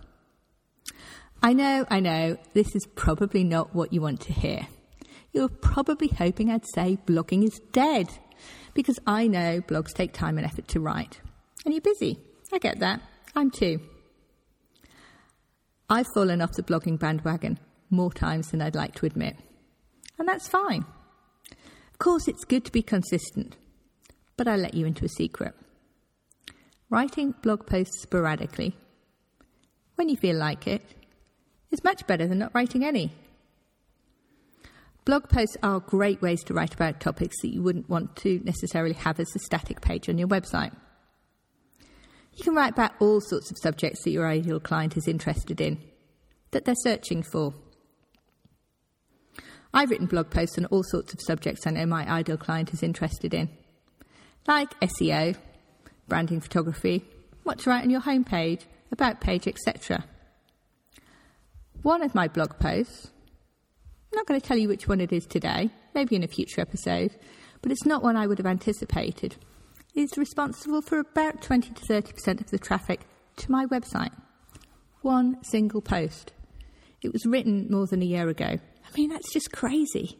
I 1.42 1.54
know, 1.54 1.86
I 1.90 2.00
know, 2.00 2.38
this 2.54 2.76
is 2.76 2.88
probably 2.96 3.44
not 3.44 3.76
what 3.76 3.94
you 3.94 4.02
want 4.02 4.22
to 4.22 4.34
hear. 4.34 4.68
You're 5.32 5.50
probably 5.50 6.08
hoping 6.08 6.50
I'd 6.50 6.66
say 6.66 6.98
blogging 7.06 7.44
is 7.44 7.60
dead, 7.72 8.10
because 8.74 9.00
I 9.06 9.28
know 9.28 9.62
blogs 9.62 9.94
take 9.94 10.14
time 10.14 10.38
and 10.38 10.46
effort 10.46 10.68
to 10.70 10.80
write. 10.80 11.22
And 11.66 11.74
you're 11.74 11.82
busy. 11.82 12.20
I 12.54 12.58
get 12.58 12.80
that. 12.80 13.02
I'm 13.36 13.52
too. 13.52 13.80
I've 15.90 16.08
fallen 16.14 16.42
off 16.42 16.54
the 16.54 16.64
blogging 16.64 16.98
bandwagon 16.98 17.60
more 17.90 18.12
times 18.12 18.50
than 18.50 18.62
I'd 18.62 18.76
like 18.76 18.96
to 18.96 19.06
admit. 19.06 19.38
And 20.18 20.28
that's 20.28 20.48
fine. 20.48 20.86
Of 21.92 22.00
course, 22.00 22.28
it's 22.28 22.44
good 22.46 22.66
to 22.66 22.72
be 22.72 22.82
consistent, 22.82 23.56
but 24.36 24.48
I'll 24.48 24.60
let 24.60 24.74
you 24.74 24.86
into 24.86 25.06
a 25.06 25.10
secret. 25.10 25.54
Writing 26.90 27.34
blog 27.42 27.66
posts 27.66 28.02
sporadically, 28.02 28.76
when 29.96 30.10
you 30.10 30.18
feel 30.18 30.38
like 30.38 30.68
it, 30.68 30.82
is 31.72 31.84
much 31.84 32.06
better 32.08 32.28
than 32.28 32.40
not 32.40 32.54
writing 32.54 32.84
any. 32.84 33.12
Blog 35.06 35.30
posts 35.30 35.56
are 35.62 35.80
great 35.80 36.22
ways 36.22 36.44
to 36.44 36.54
write 36.54 36.74
about 36.74 37.00
topics 37.00 37.40
that 37.42 37.54
you 37.54 37.62
wouldn't 37.62 37.90
want 37.90 38.16
to 38.18 38.42
necessarily 38.44 38.96
have 38.96 39.20
as 39.20 39.36
a 39.36 39.40
static 39.40 39.80
page 39.80 40.10
on 40.10 40.18
your 40.18 40.28
website. 40.28 40.76
You 42.34 42.44
can 42.44 42.56
write 42.56 42.74
about 42.74 42.94
all 43.00 43.22
sorts 43.22 43.52
of 43.52 43.58
subjects 43.58 44.04
that 44.04 44.10
your 44.10 44.28
ideal 44.28 44.60
client 44.60 44.98
is 44.98 45.08
interested 45.08 45.62
in, 45.62 45.78
that 46.52 46.66
they're 46.66 46.76
searching 46.76 47.22
for. 47.22 47.54
I've 49.74 49.92
written 49.92 50.08
blog 50.08 50.32
posts 50.32 50.58
on 50.58 50.66
all 50.66 50.84
sorts 50.84 51.14
of 51.14 51.22
subjects 51.22 51.68
I 51.68 51.72
know 51.72 51.86
my 51.86 52.10
ideal 52.10 52.38
client 52.38 52.74
is 52.74 52.82
interested 52.82 53.34
in, 53.34 53.50
like 54.48 54.78
SEO, 54.80 55.36
branding 56.08 56.42
photography, 56.42 57.06
what 57.44 57.60
to 57.60 57.70
write 57.70 57.84
on 57.84 57.90
your 57.90 58.02
homepage, 58.02 58.64
about 58.92 59.22
page, 59.22 59.48
etc. 59.48 60.04
One 61.86 62.02
of 62.02 62.16
my 62.16 62.28
blog 62.28 62.58
posts, 62.58 63.12
I'm 64.12 64.16
not 64.16 64.26
going 64.26 64.42
to 64.42 64.48
tell 64.48 64.58
you 64.58 64.68
which 64.68 64.88
one 64.88 65.00
it 65.00 65.14
is 65.14 65.28
today, 65.28 65.70
maybe 65.94 66.16
in 66.16 66.24
a 66.24 66.28
future 66.28 66.60
episode, 66.60 67.12
but 67.62 67.72
it's 67.72 67.86
not 67.86 68.02
one 68.02 68.18
I 68.18 68.26
would 68.26 68.40
have 68.40 68.48
anticipated, 68.48 69.36
is 69.94 70.18
responsible 70.18 70.82
for 70.82 70.98
about 70.98 71.44
20 71.44 71.76
to 71.76 71.82
30% 71.84 72.42
of 72.42 72.50
the 72.50 72.58
traffic 72.58 73.02
to 73.38 73.52
my 73.52 73.68
website. 73.68 74.10
One 75.04 75.38
single 75.44 75.80
post. 75.80 76.34
It 77.04 77.14
was 77.14 77.24
written 77.28 77.68
more 77.70 77.86
than 77.86 78.02
a 78.02 78.06
year 78.06 78.30
ago 78.30 78.58
I 78.58 78.98
mean, 78.98 79.12
that's 79.12 79.32
just 79.32 79.52
crazy. 79.52 80.18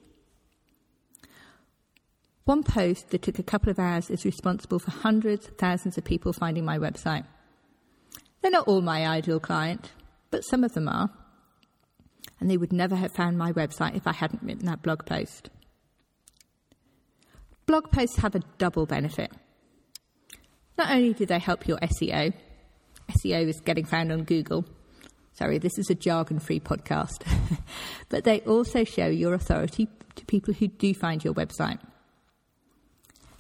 One 2.44 2.62
post 2.62 3.10
that 3.10 3.24
took 3.24 3.40
a 3.40 3.44
couple 3.44 3.72
of 3.72 3.80
hours 3.80 4.12
is 4.12 4.24
responsible 4.24 4.78
for 4.78 4.92
hundreds, 4.92 5.48
thousands 5.58 5.98
of 5.98 6.06
people 6.06 6.32
finding 6.32 6.64
my 6.64 6.78
website. 6.78 7.26
They're 8.44 8.52
not 8.52 8.68
all 8.68 8.82
my 8.82 9.08
ideal 9.08 9.40
client, 9.40 9.94
but 10.30 10.44
some 10.44 10.64
of 10.64 10.76
them 10.76 10.88
are. 10.88 11.10
And 12.40 12.50
they 12.50 12.58
would 12.58 12.74
never 12.74 12.96
have 12.96 13.12
found 13.12 13.38
my 13.38 13.52
website 13.54 13.96
if 13.96 14.08
I 14.08 14.14
hadn't 14.14 14.44
written 14.44 14.66
that 14.66 14.82
blog 14.82 15.06
post. 15.06 15.50
Blog 17.66 17.92
posts 17.92 18.18
have 18.18 18.36
a 18.36 18.42
double 18.58 18.86
benefit. 18.86 19.32
Not 20.78 20.92
only 20.92 21.14
do 21.14 21.26
they 21.26 21.40
help 21.40 21.68
your 21.68 21.78
SEO, 21.80 22.34
SEO 23.10 23.48
is 23.48 23.62
getting 23.62 23.86
found 23.86 24.12
on 24.12 24.24
Google, 24.24 24.66
Sorry, 25.36 25.58
this 25.58 25.78
is 25.78 25.90
a 25.90 25.96
jargon 25.96 26.40
free 26.40 26.62
podcast. 26.62 27.26
but 28.10 28.24
they 28.24 28.40
also 28.42 28.86
show 28.86 29.08
your 29.08 29.34
authority 29.34 29.90
to 30.16 30.26
people 30.26 30.54
who 30.54 30.68
do 30.70 30.94
find 30.94 31.24
your 31.26 31.34
website. 31.34 31.80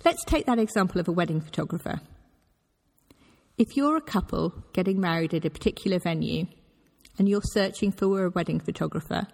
Let's 0.03 0.23
take 0.25 0.45
that 0.45 0.59
example 0.59 0.99
of 0.99 1.07
a 1.07 1.13
wedding 1.13 1.39
photographer. 1.39 2.01
If 3.57 3.77
you're 3.77 3.95
a 3.95 4.01
couple 4.01 4.53
getting 4.73 4.99
married 4.99 5.33
at 5.33 5.45
a 5.45 5.49
particular 5.49 5.97
venue 5.99 6.47
and 7.17 7.29
you're 7.29 7.41
searching 7.41 7.91
for 7.91 8.25
a 8.25 8.29
wedding 8.29 8.59
photographer, 8.59 9.27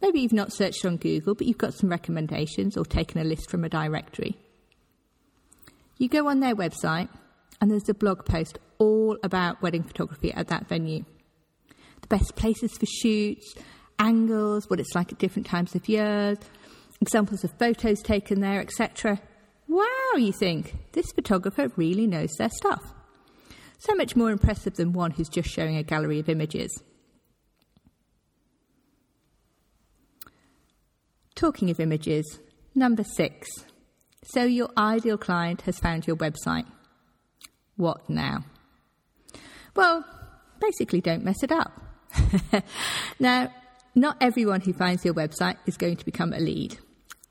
maybe 0.00 0.20
you've 0.20 0.32
not 0.32 0.52
searched 0.52 0.84
on 0.84 0.96
Google, 0.96 1.34
but 1.34 1.46
you've 1.46 1.58
got 1.58 1.74
some 1.74 1.90
recommendations 1.90 2.76
or 2.76 2.84
taken 2.84 3.20
a 3.20 3.24
list 3.24 3.50
from 3.50 3.64
a 3.64 3.68
directory. 3.68 4.36
You 5.98 6.08
go 6.08 6.28
on 6.28 6.40
their 6.40 6.56
website 6.56 7.08
and 7.60 7.70
there's 7.70 7.88
a 7.88 7.94
blog 7.94 8.24
post 8.24 8.58
all 8.78 9.16
about 9.22 9.62
wedding 9.62 9.82
photography 9.82 10.32
at 10.32 10.48
that 10.48 10.68
venue 10.68 11.04
the 12.04 12.16
best 12.18 12.36
places 12.36 12.76
for 12.76 12.86
shoots, 12.86 13.54
angles, 13.98 14.68
what 14.68 14.80
it's 14.80 14.94
like 14.94 15.12
at 15.12 15.18
different 15.18 15.46
times 15.46 15.74
of 15.74 15.88
year, 15.88 16.36
examples 17.00 17.44
of 17.44 17.52
photos 17.58 18.02
taken 18.02 18.40
there, 18.40 18.60
etc. 18.60 19.20
Wow, 19.68 20.16
you 20.16 20.32
think, 20.32 20.74
this 20.92 21.12
photographer 21.12 21.70
really 21.76 22.06
knows 22.06 22.30
their 22.38 22.50
stuff. 22.50 22.82
So 23.78 23.94
much 23.94 24.16
more 24.16 24.30
impressive 24.30 24.74
than 24.74 24.92
one 24.92 25.10
who's 25.10 25.28
just 25.28 25.48
showing 25.48 25.76
a 25.76 25.82
gallery 25.82 26.18
of 26.18 26.28
images. 26.28 26.70
Talking 31.34 31.70
of 31.70 31.80
images, 31.80 32.38
number 32.74 33.02
six. 33.02 33.48
So 34.22 34.44
your 34.44 34.70
ideal 34.76 35.18
client 35.18 35.62
has 35.62 35.78
found 35.78 36.06
your 36.06 36.16
website. 36.16 36.66
What 37.76 38.08
now? 38.08 38.44
Well, 39.74 40.04
basically, 40.60 41.00
don't 41.00 41.24
mess 41.24 41.42
it 41.42 41.50
up. 41.50 41.72
now, 43.18 43.52
not 43.94 44.16
everyone 44.20 44.60
who 44.60 44.72
finds 44.72 45.04
your 45.04 45.14
website 45.14 45.56
is 45.66 45.76
going 45.76 45.96
to 45.96 46.04
become 46.04 46.32
a 46.32 46.38
lead. 46.38 46.78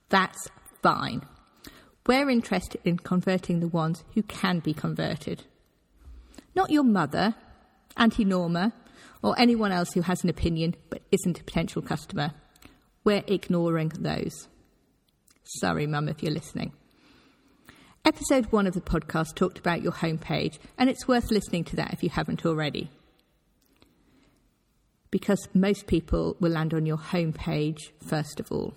That's 0.09 0.49
fine. 0.81 1.23
We're 2.05 2.29
interested 2.29 2.81
in 2.83 2.97
converting 2.97 3.61
the 3.61 3.67
ones 3.67 4.03
who 4.13 4.23
can 4.23 4.59
be 4.59 4.73
converted. 4.73 5.43
Not 6.55 6.69
your 6.69 6.83
mother, 6.83 7.35
Auntie 7.95 8.25
Norma, 8.25 8.73
or 9.21 9.39
anyone 9.39 9.71
else 9.71 9.93
who 9.93 10.01
has 10.01 10.23
an 10.23 10.29
opinion 10.29 10.75
but 10.89 11.01
isn't 11.11 11.39
a 11.39 11.43
potential 11.43 11.81
customer. 11.81 12.33
We're 13.03 13.23
ignoring 13.27 13.89
those. 13.89 14.47
Sorry, 15.43 15.87
Mum, 15.87 16.07
if 16.07 16.23
you're 16.23 16.31
listening. 16.31 16.71
Episode 18.05 18.51
one 18.51 18.67
of 18.67 18.73
the 18.73 18.81
podcast 18.81 19.35
talked 19.35 19.59
about 19.59 19.81
your 19.81 19.93
homepage, 19.93 20.59
and 20.77 20.89
it's 20.89 21.07
worth 21.07 21.31
listening 21.31 21.63
to 21.65 21.75
that 21.77 21.93
if 21.93 22.03
you 22.03 22.09
haven't 22.09 22.45
already 22.45 22.89
because 25.13 25.47
most 25.53 25.85
people 25.85 26.35
will 26.39 26.49
land 26.49 26.73
on 26.73 26.87
your 26.87 26.97
homepage 26.97 27.91
first 28.03 28.39
of 28.39 28.51
all. 28.51 28.73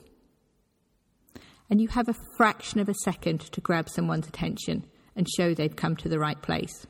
And 1.71 1.81
you 1.81 1.89
have 1.89 2.11
a 2.11 2.17
fraction 2.37 2.79
of 2.79 2.91
a 2.91 2.95
second 3.05 3.41
to 3.53 3.63
grab 3.63 3.89
someone's 3.89 4.29
attention 4.29 4.85
and 5.17 5.27
show 5.27 5.55
they've 5.55 5.75
come 5.75 5.97
to 5.97 6.11
the 6.11 6.19
right 6.19 6.41
place. 6.43 6.87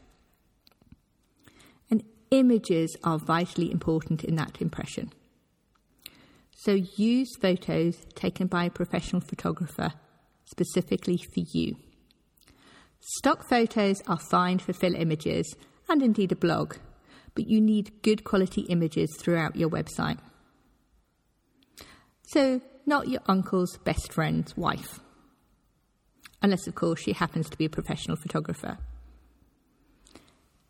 And 1.88 2.02
images 2.32 2.96
are 3.04 3.20
vitally 3.20 3.70
important 3.70 4.24
in 4.24 4.34
that 4.34 4.60
impression. 4.60 5.12
So 6.66 6.72
use 6.96 7.36
photos 7.36 7.96
taken 8.16 8.48
by 8.48 8.64
a 8.64 8.70
professional 8.70 9.20
photographer 9.20 9.92
specifically 10.46 11.16
for 11.16 11.44
you. 11.52 11.76
Stock 12.98 13.48
photos 13.48 14.02
are 14.08 14.18
fine 14.18 14.58
for 14.58 14.72
fill 14.72 14.96
images 14.96 15.54
and 15.88 16.02
indeed 16.02 16.32
a 16.32 16.34
blog, 16.34 16.74
but 17.36 17.46
you 17.46 17.60
need 17.60 18.02
good 18.02 18.24
quality 18.24 18.62
images 18.62 19.16
throughout 19.16 19.54
your 19.54 19.70
website. 19.70 20.18
So, 22.22 22.60
not 22.84 23.06
your 23.06 23.20
uncle's 23.26 23.78
best 23.84 24.12
friend's 24.12 24.56
wife. 24.56 24.98
unless, 26.42 26.66
of 26.66 26.74
course, 26.74 27.00
she 27.00 27.12
happens 27.12 27.48
to 27.48 27.56
be 27.56 27.66
a 27.66 27.70
professional 27.70 28.16
photographer. 28.16 28.78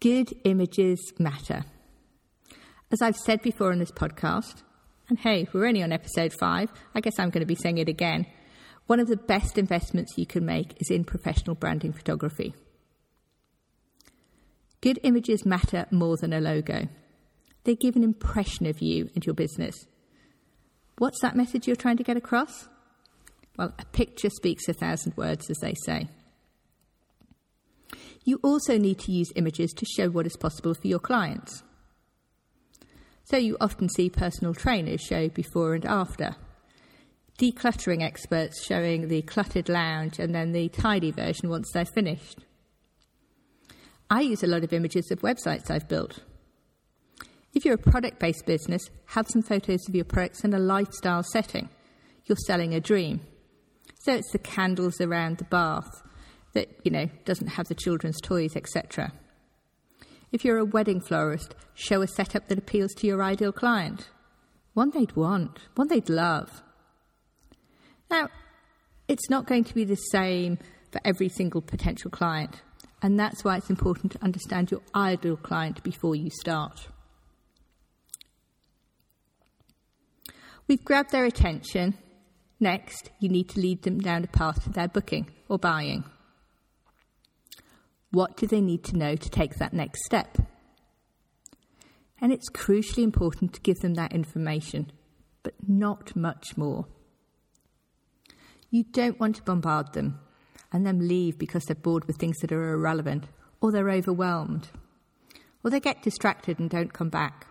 Good 0.00 0.34
images 0.44 1.14
matter. 1.18 1.64
As 2.92 3.00
I've 3.00 3.16
said 3.16 3.40
before 3.40 3.72
in 3.72 3.78
this 3.78 3.90
podcast, 3.90 4.62
and 5.08 5.18
hey, 5.18 5.46
we're 5.52 5.66
only 5.66 5.82
on 5.82 5.92
episode 5.92 6.32
five, 6.32 6.70
I 6.94 7.00
guess 7.00 7.18
I'm 7.18 7.30
going 7.30 7.40
to 7.40 7.46
be 7.46 7.54
saying 7.54 7.78
it 7.78 7.88
again. 7.88 8.26
One 8.86 9.00
of 9.00 9.08
the 9.08 9.16
best 9.16 9.58
investments 9.58 10.16
you 10.16 10.26
can 10.26 10.44
make 10.44 10.80
is 10.80 10.90
in 10.90 11.04
professional 11.04 11.56
branding 11.56 11.92
photography. 11.92 12.54
Good 14.80 15.00
images 15.02 15.44
matter 15.44 15.86
more 15.90 16.16
than 16.16 16.32
a 16.32 16.40
logo. 16.40 16.88
They 17.64 17.74
give 17.74 17.96
an 17.96 18.04
impression 18.04 18.66
of 18.66 18.80
you 18.80 19.10
and 19.14 19.24
your 19.24 19.34
business. 19.34 19.74
What's 20.98 21.20
that 21.22 21.36
message 21.36 21.66
you're 21.66 21.76
trying 21.76 21.96
to 21.96 22.04
get 22.04 22.16
across? 22.16 22.68
Well, 23.58 23.74
a 23.78 23.84
picture 23.86 24.30
speaks 24.30 24.68
a 24.68 24.72
thousand 24.72 25.16
words, 25.16 25.50
as 25.50 25.58
they 25.58 25.74
say. 25.84 26.08
You 28.24 28.38
also 28.42 28.76
need 28.78 28.98
to 29.00 29.12
use 29.12 29.32
images 29.34 29.72
to 29.72 29.86
show 29.86 30.10
what 30.10 30.26
is 30.26 30.36
possible 30.36 30.74
for 30.74 30.86
your 30.86 30.98
clients. 30.98 31.62
So 33.28 33.36
you 33.36 33.56
often 33.60 33.88
see 33.88 34.08
personal 34.08 34.54
trainers 34.54 35.00
show 35.00 35.28
before 35.28 35.74
and 35.74 35.84
after. 35.84 36.36
Decluttering 37.40 38.00
experts 38.00 38.64
showing 38.64 39.08
the 39.08 39.22
cluttered 39.22 39.68
lounge 39.68 40.20
and 40.20 40.32
then 40.32 40.52
the 40.52 40.68
tidy 40.68 41.10
version 41.10 41.50
once 41.50 41.72
they're 41.72 41.84
finished. 41.84 42.38
I 44.08 44.20
use 44.20 44.44
a 44.44 44.46
lot 44.46 44.62
of 44.62 44.72
images 44.72 45.10
of 45.10 45.22
websites 45.22 45.72
I've 45.72 45.88
built. 45.88 46.20
If 47.52 47.64
you're 47.64 47.74
a 47.74 47.78
product 47.78 48.20
based 48.20 48.46
business, 48.46 48.82
have 49.06 49.26
some 49.28 49.42
photos 49.42 49.88
of 49.88 49.96
your 49.96 50.04
products 50.04 50.44
in 50.44 50.54
a 50.54 50.60
lifestyle 50.60 51.24
setting. 51.24 51.68
You're 52.26 52.36
selling 52.46 52.74
a 52.74 52.80
dream. 52.80 53.22
So 54.04 54.14
it's 54.14 54.30
the 54.30 54.38
candles 54.38 55.00
around 55.00 55.38
the 55.38 55.44
bath 55.44 55.90
that, 56.52 56.68
you 56.84 56.92
know, 56.92 57.10
doesn't 57.24 57.48
have 57.48 57.66
the 57.66 57.74
children's 57.74 58.20
toys, 58.20 58.54
etc. 58.54 59.12
If 60.36 60.44
you're 60.44 60.58
a 60.58 60.66
wedding 60.66 61.00
florist, 61.00 61.54
show 61.72 62.02
a 62.02 62.06
setup 62.06 62.48
that 62.48 62.58
appeals 62.58 62.92
to 62.96 63.06
your 63.06 63.22
ideal 63.22 63.52
client. 63.52 64.10
One 64.74 64.90
they'd 64.90 65.16
want, 65.16 65.60
one 65.76 65.88
they'd 65.88 66.10
love. 66.10 66.62
Now, 68.10 68.28
it's 69.08 69.30
not 69.30 69.46
going 69.46 69.64
to 69.64 69.74
be 69.74 69.84
the 69.84 69.96
same 69.96 70.58
for 70.92 71.00
every 71.06 71.30
single 71.30 71.62
potential 71.62 72.10
client. 72.10 72.60
And 73.00 73.18
that's 73.18 73.44
why 73.44 73.56
it's 73.56 73.70
important 73.70 74.12
to 74.12 74.22
understand 74.22 74.70
your 74.70 74.82
ideal 74.94 75.38
client 75.38 75.82
before 75.82 76.14
you 76.14 76.28
start. 76.28 76.88
We've 80.68 80.84
grabbed 80.84 81.12
their 81.12 81.24
attention. 81.24 81.94
Next, 82.60 83.08
you 83.20 83.30
need 83.30 83.48
to 83.48 83.60
lead 83.60 83.84
them 83.84 84.00
down 84.00 84.24
a 84.24 84.26
path 84.26 84.64
to 84.64 84.68
their 84.68 84.88
booking 84.88 85.30
or 85.48 85.58
buying. 85.58 86.04
What 88.16 88.38
do 88.38 88.46
they 88.46 88.62
need 88.62 88.82
to 88.84 88.96
know 88.96 89.14
to 89.14 89.28
take 89.28 89.56
that 89.56 89.74
next 89.74 90.06
step? 90.06 90.38
And 92.18 92.32
it's 92.32 92.48
crucially 92.48 93.02
important 93.02 93.52
to 93.52 93.60
give 93.60 93.80
them 93.80 93.92
that 93.96 94.14
information, 94.14 94.90
but 95.42 95.52
not 95.68 96.16
much 96.16 96.56
more. 96.56 96.86
You 98.70 98.84
don't 98.84 99.20
want 99.20 99.36
to 99.36 99.42
bombard 99.42 99.92
them 99.92 100.18
and 100.72 100.86
then 100.86 101.06
leave 101.06 101.36
because 101.36 101.66
they're 101.66 101.76
bored 101.76 102.06
with 102.06 102.16
things 102.16 102.38
that 102.38 102.52
are 102.52 102.72
irrelevant, 102.72 103.26
or 103.60 103.70
they're 103.70 103.90
overwhelmed, 103.90 104.70
or 105.62 105.70
they 105.70 105.78
get 105.78 106.02
distracted 106.02 106.58
and 106.58 106.70
don't 106.70 106.94
come 106.94 107.10
back. 107.10 107.46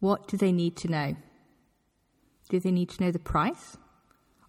What 0.00 0.28
do 0.28 0.38
they 0.38 0.50
need 0.50 0.78
to 0.78 0.88
know? 0.88 1.14
Do 2.48 2.58
they 2.58 2.72
need 2.72 2.88
to 2.88 3.04
know 3.04 3.10
the 3.10 3.18
price? 3.18 3.76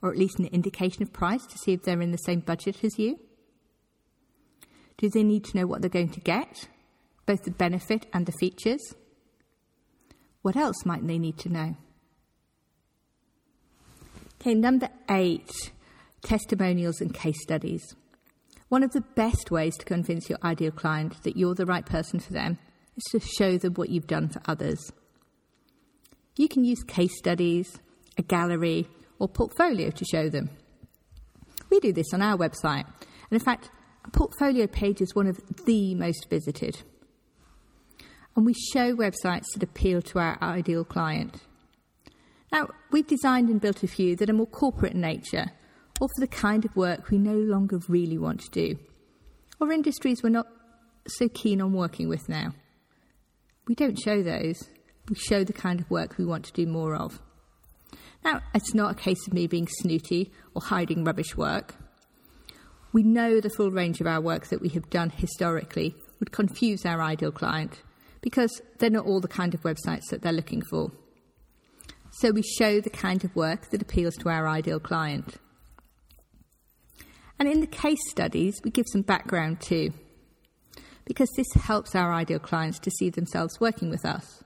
Or 0.02 0.12
at 0.12 0.18
least 0.18 0.40
an 0.40 0.46
indication 0.46 1.04
of 1.04 1.12
price 1.12 1.46
to 1.46 1.58
see 1.58 1.74
if 1.74 1.84
they're 1.84 2.00
in 2.00 2.12
the 2.12 2.18
same 2.20 2.40
budget 2.40 2.86
as 2.86 2.98
you? 2.98 3.20
Do 4.98 5.10
they 5.10 5.24
need 5.24 5.44
to 5.46 5.58
know 5.58 5.68
what 5.68 5.82
they're 5.82 5.90
going 5.90 6.10
to 6.10 6.20
get, 6.20 6.68
both 7.26 7.44
the 7.44 7.52
benefit 7.52 8.06
and 8.14 8.26
the 8.26 8.32
features? 8.34 8.96
What 10.42 10.56
else 10.56 10.86
might 10.86 11.06
they 11.06 11.18
need 11.18 11.38
to 11.40 11.50
know? 11.50 11.76
Okay, 14.40 14.54
number 14.54 14.90
eight 15.10 15.52
testimonials 16.22 17.02
and 17.02 17.14
case 17.14 17.42
studies. 17.42 17.96
One 18.70 18.84
of 18.84 18.92
the 18.92 19.02
best 19.02 19.52
ways 19.52 19.78
to 19.78 19.86
convince 19.86 20.30
your 20.30 20.40
ideal 20.44 20.72
client 20.72 21.24
that 21.24 21.38
you're 21.38 21.56
the 21.56 21.66
right 21.66 21.86
person 21.86 22.20
for 22.20 22.34
them 22.34 22.58
is 22.96 23.04
to 23.12 23.20
show 23.20 23.58
them 23.58 23.74
what 23.76 23.90
you've 23.90 24.08
done 24.08 24.30
for 24.30 24.42
others. 24.46 24.92
You 26.36 26.48
can 26.48 26.64
use 26.64 26.84
case 26.84 27.18
studies, 27.18 27.80
a 28.18 28.22
gallery, 28.22 28.88
or 29.20 29.28
portfolio 29.28 29.92
to 29.92 30.06
show 30.06 30.30
them. 30.30 30.50
We 31.70 31.80
do 31.80 31.94
this 31.94 32.14
on 32.14 32.22
our 32.22 32.38
website, 32.38 32.86
and 32.86 33.32
in 33.32 33.40
fact, 33.40 33.70
portfolio 34.12 34.68
page 34.68 35.02
is 35.02 35.16
one 35.16 35.28
of 35.28 35.40
the 35.66 35.96
most 35.96 36.30
visited. 36.30 36.82
And 38.36 38.46
we 38.46 38.54
show 38.54 38.96
websites 38.96 39.46
that 39.54 39.64
appeal 39.64 40.02
to 40.02 40.20
our 40.20 40.38
ideal 40.42 40.84
client. 40.84 41.42
Now, 42.52 42.68
we've 42.92 43.08
designed 43.08 43.50
and 43.50 43.62
built 43.62 43.84
a 43.84 43.88
few 43.88 44.16
that 44.18 44.30
are 44.30 44.34
more 44.34 44.46
corporate 44.46 44.94
in 44.94 45.02
nature 45.02 45.52
or 46.00 46.10
for 46.10 46.20
the 46.20 46.28
kind 46.28 46.66
of 46.66 46.76
work 46.76 47.10
we 47.10 47.18
no 47.18 47.36
longer 47.36 47.80
really 47.88 48.18
want 48.18 48.42
to 48.42 48.50
do, 48.52 48.78
or 49.60 49.72
industries 49.72 50.22
we're 50.22 50.30
not 50.30 50.48
so 51.08 51.30
keen 51.30 51.62
on 51.62 51.74
working 51.74 52.10
with 52.10 52.28
now. 52.28 52.54
We 53.68 53.76
don't 53.76 53.98
show 53.98 54.22
those, 54.22 54.70
we 55.10 55.16
show 55.16 55.44
the 55.44 55.54
kind 55.54 55.80
of 55.80 55.90
work 55.90 56.18
we 56.18 56.26
want 56.26 56.46
to 56.46 56.54
do 56.54 56.68
more 56.68 56.96
of. 56.96 57.22
Now, 58.24 58.42
it's 58.54 58.74
not 58.74 58.92
a 58.92 58.96
case 58.96 59.26
of 59.28 59.34
me 59.34 59.48
being 59.48 59.68
snooty 59.68 60.32
or 60.54 60.62
hiding 60.62 61.04
rubbish 61.04 61.38
work. 61.38 61.76
We 62.96 63.04
know 63.04 63.42
the 63.42 63.50
full 63.50 63.72
range 63.72 64.00
of 64.00 64.08
our 64.08 64.22
work 64.22 64.48
that 64.48 64.62
we 64.62 64.70
have 64.70 64.90
done 64.90 65.10
historically 65.10 65.98
would 66.22 66.32
confuse 66.32 66.86
our 66.86 67.02
ideal 67.02 67.30
client 67.34 67.82
because 68.22 68.62
they're 68.78 68.90
not 68.90 69.06
all 69.06 69.20
the 69.20 69.28
kind 69.28 69.54
of 69.54 69.64
websites 69.64 70.08
that 70.12 70.22
they're 70.22 70.32
looking 70.32 70.62
for. 70.62 70.94
So 72.12 72.32
we 72.32 72.42
show 72.42 72.80
the 72.80 72.90
kind 72.90 73.26
of 73.26 73.36
work 73.36 73.70
that 73.72 73.82
appeals 73.82 74.16
to 74.20 74.30
our 74.30 74.48
ideal 74.48 74.80
client. 74.80 75.36
And 77.38 77.50
in 77.50 77.60
the 77.60 77.68
case 77.68 78.00
studies, 78.10 78.62
we 78.64 78.72
give 78.72 78.86
some 78.90 79.02
background 79.02 79.60
too, 79.60 79.92
because 81.04 81.30
this 81.36 81.52
helps 81.64 81.96
our 81.96 82.14
ideal 82.14 82.40
clients 82.40 82.80
to 82.80 82.92
see 82.92 83.10
themselves 83.10 83.60
working 83.60 83.90
with 83.90 84.06
us. 84.06 84.42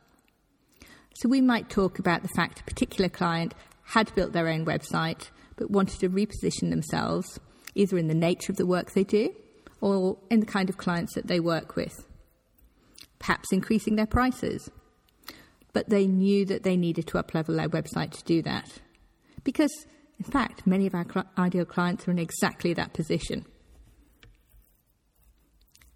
So 1.13 1.29
we 1.29 1.39
might 1.39 1.69
talk 1.69 1.99
about 1.99 2.23
the 2.23 2.29
fact 2.29 2.61
a 2.61 2.63
particular 2.63 3.09
client 3.09 3.53
had 3.83 4.15
built 4.15 4.33
their 4.33 4.47
own 4.47 4.65
website 4.65 5.29
but 5.55 5.69
wanted 5.69 5.99
to 5.99 6.09
reposition 6.09 6.71
themselves 6.71 7.39
either 7.75 7.97
in 7.97 8.07
the 8.07 8.13
nature 8.13 8.51
of 8.51 8.57
the 8.57 8.65
work 8.65 8.91
they 8.91 9.03
do 9.03 9.33
or 9.81 10.17
in 10.29 10.39
the 10.39 10.45
kind 10.45 10.69
of 10.69 10.77
clients 10.77 11.15
that 11.15 11.27
they 11.27 11.39
work 11.39 11.75
with, 11.75 12.05
perhaps 13.19 13.51
increasing 13.51 13.95
their 13.95 14.05
prices. 14.05 14.69
But 15.71 15.89
they 15.89 16.07
knew 16.07 16.45
that 16.45 16.63
they 16.63 16.75
needed 16.75 17.07
to 17.07 17.21
uplevel 17.21 17.55
their 17.55 17.69
website 17.69 18.11
to 18.11 18.23
do 18.23 18.41
that 18.41 18.79
because 19.43 19.85
in 20.19 20.25
fact, 20.25 20.67
many 20.67 20.85
of 20.85 20.93
our 20.93 21.05
ideal 21.37 21.65
clients 21.65 22.07
are 22.07 22.11
in 22.11 22.19
exactly 22.19 22.73
that 22.73 22.93
position. 22.93 23.45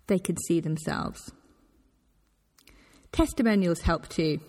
They 0.07 0.19
can 0.19 0.37
see 0.47 0.61
themselves. 0.61 1.31
Testimonials 3.11 3.81
help 3.81 4.07
too. 4.07 4.39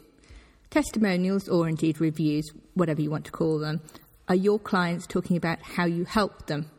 Testimonials, 0.71 1.49
or 1.49 1.69
indeed 1.69 2.01
reviews, 2.01 2.51
whatever 2.75 3.03
you 3.03 3.11
want 3.11 3.25
to 3.27 3.33
call 3.33 3.59
them, 3.59 3.83
are 4.29 4.35
your 4.35 4.59
clients 4.59 5.07
talking 5.07 5.37
about 5.37 5.61
how 5.61 5.85
you 5.85 6.05
helped 6.05 6.47
them. 6.47 6.71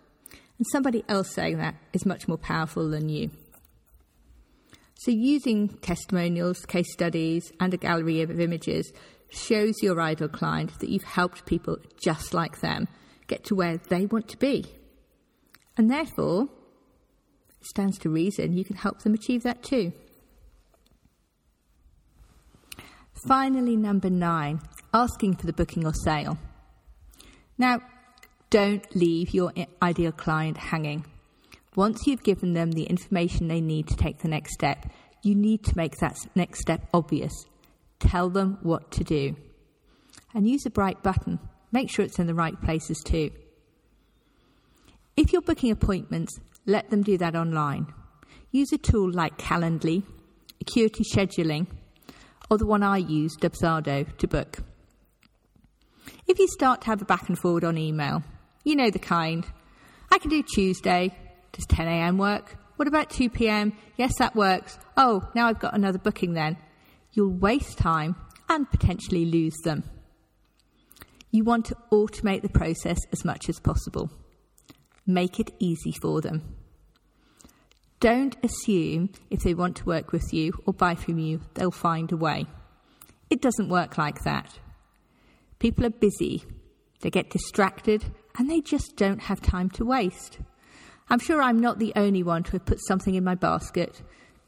And 0.57 0.65
somebody 0.71 1.03
else 1.09 1.33
saying 1.33 1.57
that 1.57 1.75
is 1.93 2.05
much 2.05 2.27
more 2.27 2.37
powerful 2.37 2.89
than 2.89 3.09
you. 3.09 3.31
So, 4.95 5.11
using 5.11 5.67
testimonials, 5.67 6.65
case 6.65 6.91
studies, 6.91 7.51
and 7.59 7.73
a 7.73 7.77
gallery 7.77 8.21
of 8.21 8.39
images 8.39 8.91
shows 9.29 9.75
your 9.81 10.01
ideal 10.01 10.29
client 10.29 10.79
that 10.79 10.89
you've 10.89 11.03
helped 11.03 11.45
people 11.45 11.77
just 12.01 12.33
like 12.33 12.61
them 12.61 12.87
get 13.27 13.43
to 13.45 13.55
where 13.55 13.77
they 13.89 14.05
want 14.05 14.29
to 14.29 14.37
be. 14.37 14.65
And 15.77 15.91
therefore, 15.91 16.43
it 17.59 17.65
stands 17.65 17.97
to 17.99 18.09
reason 18.09 18.53
you 18.53 18.63
can 18.63 18.77
help 18.77 19.01
them 19.01 19.13
achieve 19.13 19.43
that 19.43 19.63
too. 19.63 19.91
Finally, 23.27 23.75
number 23.75 24.09
nine, 24.09 24.61
asking 24.93 25.35
for 25.35 25.45
the 25.45 25.53
booking 25.53 25.85
or 25.85 25.93
sale. 25.93 26.37
Now, 27.57 27.79
don't 28.49 28.95
leave 28.95 29.33
your 29.33 29.51
ideal 29.81 30.11
client 30.11 30.57
hanging. 30.57 31.05
Once 31.75 32.07
you've 32.07 32.23
given 32.23 32.53
them 32.53 32.71
the 32.71 32.83
information 32.83 33.47
they 33.47 33.61
need 33.61 33.87
to 33.87 33.95
take 33.95 34.19
the 34.19 34.27
next 34.27 34.53
step, 34.53 34.85
you 35.23 35.35
need 35.35 35.63
to 35.63 35.75
make 35.75 35.97
that 35.97 36.15
next 36.35 36.61
step 36.61 36.87
obvious 36.93 37.45
Tell 37.99 38.29
them 38.29 38.57
what 38.61 38.91
to 38.91 39.03
do. 39.03 39.35
And 40.33 40.47
use 40.47 40.65
a 40.65 40.69
bright 40.69 41.01
button. 41.01 41.39
Make 41.71 41.89
sure 41.89 42.05
it's 42.05 42.19
in 42.19 42.27
the 42.27 42.33
right 42.33 42.59
places 42.61 43.01
too. 43.03 43.31
If 45.17 45.31
you're 45.31 45.41
booking 45.41 45.71
appointments, 45.71 46.39
let 46.65 46.89
them 46.89 47.03
do 47.03 47.17
that 47.17 47.35
online. 47.35 47.87
Use 48.51 48.71
a 48.73 48.77
tool 48.77 49.11
like 49.11 49.37
Calendly, 49.37 50.03
Acuity 50.61 51.03
Scheduling, 51.03 51.67
or 52.49 52.57
the 52.57 52.65
one 52.65 52.83
I 52.83 52.97
use, 52.97 53.35
Dubsado, 53.37 54.15
to 54.17 54.27
book. 54.27 54.59
If 56.27 56.37
you 56.39 56.47
start 56.47 56.81
to 56.81 56.87
have 56.87 57.01
a 57.01 57.05
back 57.05 57.29
and 57.29 57.37
forward 57.37 57.63
on 57.63 57.77
email, 57.77 58.23
you 58.65 58.75
know 58.75 58.89
the 58.89 58.99
kind. 58.99 59.45
I 60.11 60.17
can 60.17 60.29
do 60.29 60.43
Tuesday. 60.43 61.15
Does 61.53 61.65
10 61.67 61.87
a.m. 61.87 62.17
work? 62.17 62.57
What 62.75 62.89
about 62.89 63.09
2 63.09 63.29
p.m.? 63.29 63.71
Yes, 63.95 64.17
that 64.17 64.35
works. 64.35 64.77
Oh, 64.97 65.29
now 65.33 65.47
I've 65.47 65.59
got 65.59 65.73
another 65.73 65.99
booking 65.99 66.33
then. 66.33 66.57
You'll 67.13 67.31
waste 67.31 67.77
time 67.77 68.17
and 68.49 68.69
potentially 68.69 69.23
lose 69.23 69.55
them. 69.63 69.83
You 71.31 71.43
want 71.43 71.65
to 71.67 71.77
automate 71.91 72.41
the 72.41 72.49
process 72.49 72.97
as 73.13 73.23
much 73.23 73.47
as 73.47 73.59
possible. 73.59 74.09
Make 75.05 75.39
it 75.39 75.51
easy 75.59 75.93
for 76.01 76.19
them. 76.19 76.55
Don't 77.99 78.35
assume 78.43 79.11
if 79.29 79.43
they 79.43 79.53
want 79.53 79.77
to 79.77 79.85
work 79.85 80.11
with 80.11 80.33
you 80.33 80.53
or 80.65 80.73
buy 80.73 80.95
from 80.95 81.19
you, 81.19 81.41
they'll 81.53 81.71
find 81.71 82.11
a 82.11 82.17
way. 82.17 82.45
It 83.29 83.41
doesn't 83.41 83.69
work 83.69 83.97
like 83.97 84.23
that. 84.23 84.59
People 85.59 85.85
are 85.85 85.91
busy, 85.91 86.43
they 87.01 87.09
get 87.09 87.29
distracted, 87.29 88.03
and 88.37 88.49
they 88.49 88.61
just 88.61 88.95
don't 88.95 89.21
have 89.21 89.41
time 89.41 89.69
to 89.71 89.85
waste. 89.85 90.39
I'm 91.09 91.19
sure 91.19 91.41
I'm 91.41 91.59
not 91.59 91.79
the 91.79 91.93
only 91.95 92.23
one 92.23 92.43
to 92.43 92.51
have 92.53 92.65
put 92.65 92.79
something 92.87 93.15
in 93.15 93.23
my 93.23 93.35
basket, 93.35 94.01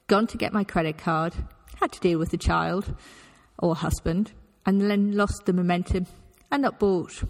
gone 0.08 0.28
to 0.28 0.38
get 0.38 0.54
my 0.54 0.64
credit 0.64 0.98
card, 0.98 1.34
had 1.80 1.92
to 1.92 2.00
deal 2.00 2.20
with 2.20 2.32
the 2.32 2.38
child 2.38 2.96
or 3.60 3.76
husband, 3.76 4.32
and 4.66 4.82
then 4.82 5.16
lost 5.16 5.46
the 5.46 5.54
momentum 5.54 6.08
and 6.52 6.64
not 6.64 6.80
bought. 6.80 7.24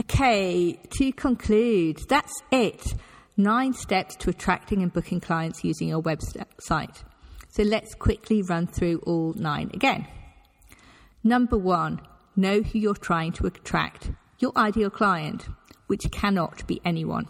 Okay, 0.00 0.78
to 0.98 1.12
conclude, 1.12 1.98
that's 2.08 2.32
it. 2.50 2.94
Nine 3.36 3.72
steps 3.72 4.16
to 4.16 4.30
attracting 4.30 4.82
and 4.82 4.92
booking 4.92 5.20
clients 5.20 5.64
using 5.64 5.88
your 5.88 6.02
website. 6.02 7.02
So 7.48 7.62
let's 7.62 7.94
quickly 7.94 8.42
run 8.42 8.66
through 8.66 9.02
all 9.06 9.32
nine 9.34 9.70
again. 9.74 10.06
Number 11.24 11.58
one, 11.58 12.00
know 12.36 12.62
who 12.62 12.78
you're 12.78 12.94
trying 12.94 13.32
to 13.32 13.46
attract 13.46 14.10
your 14.40 14.52
ideal 14.56 14.90
client, 14.90 15.46
which 15.86 16.10
cannot 16.10 16.66
be 16.66 16.80
anyone. 16.84 17.26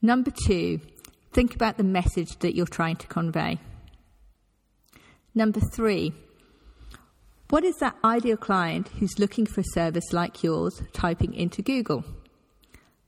Number 0.00 0.30
two, 0.46 0.80
think 1.32 1.54
about 1.54 1.78
the 1.78 1.84
message 1.84 2.38
that 2.40 2.54
you're 2.54 2.66
trying 2.66 2.96
to 2.96 3.06
convey. 3.06 3.58
Number 5.34 5.60
three, 5.60 6.12
what 7.48 7.64
is 7.64 7.76
that 7.78 7.96
ideal 8.04 8.36
client 8.36 8.88
who's 8.98 9.18
looking 9.18 9.46
for 9.46 9.60
a 9.60 9.72
service 9.72 10.12
like 10.12 10.42
yours 10.42 10.82
typing 10.92 11.34
into 11.34 11.62
Google? 11.62 12.04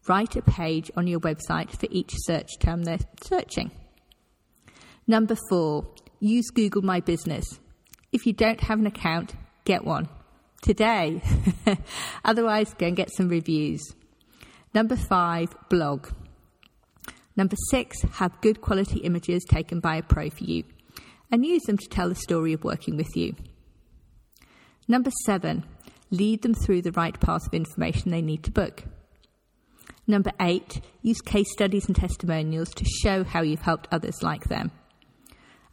Write 0.08 0.36
a 0.36 0.42
page 0.42 0.90
on 0.96 1.06
your 1.06 1.20
website 1.20 1.70
for 1.70 1.86
each 1.90 2.12
search 2.16 2.58
term 2.58 2.84
they're 2.84 2.98
searching. 3.22 3.70
Number 5.06 5.36
four, 5.48 5.88
use 6.20 6.50
Google 6.50 6.82
My 6.82 7.00
Business. 7.00 7.60
If 8.12 8.26
you 8.26 8.32
don't 8.32 8.60
have 8.60 8.78
an 8.78 8.86
account, 8.86 9.34
get 9.64 9.84
one 9.84 10.08
today. 10.62 11.22
Otherwise, 12.24 12.74
go 12.74 12.86
and 12.86 12.96
get 12.96 13.10
some 13.12 13.28
reviews. 13.28 13.94
Number 14.74 14.96
five, 14.96 15.54
blog. 15.68 16.08
Number 17.36 17.56
six, 17.70 18.00
have 18.02 18.40
good 18.40 18.60
quality 18.60 19.00
images 19.00 19.44
taken 19.44 19.80
by 19.80 19.96
a 19.96 20.02
pro 20.02 20.30
for 20.30 20.44
you 20.44 20.64
and 21.30 21.44
use 21.44 21.62
them 21.64 21.78
to 21.78 21.88
tell 21.88 22.08
the 22.08 22.14
story 22.14 22.52
of 22.52 22.64
working 22.64 22.96
with 22.96 23.16
you. 23.16 23.34
Number 24.88 25.10
seven, 25.24 25.64
lead 26.10 26.42
them 26.42 26.54
through 26.54 26.82
the 26.82 26.92
right 26.92 27.18
path 27.18 27.46
of 27.46 27.54
information 27.54 28.10
they 28.10 28.22
need 28.22 28.44
to 28.44 28.50
book. 28.50 28.84
Number 30.06 30.30
eight, 30.40 30.80
use 31.02 31.20
case 31.20 31.50
studies 31.52 31.86
and 31.86 31.96
testimonials 31.96 32.70
to 32.74 32.84
show 32.84 33.24
how 33.24 33.42
you've 33.42 33.62
helped 33.62 33.88
others 33.90 34.22
like 34.22 34.44
them. 34.44 34.70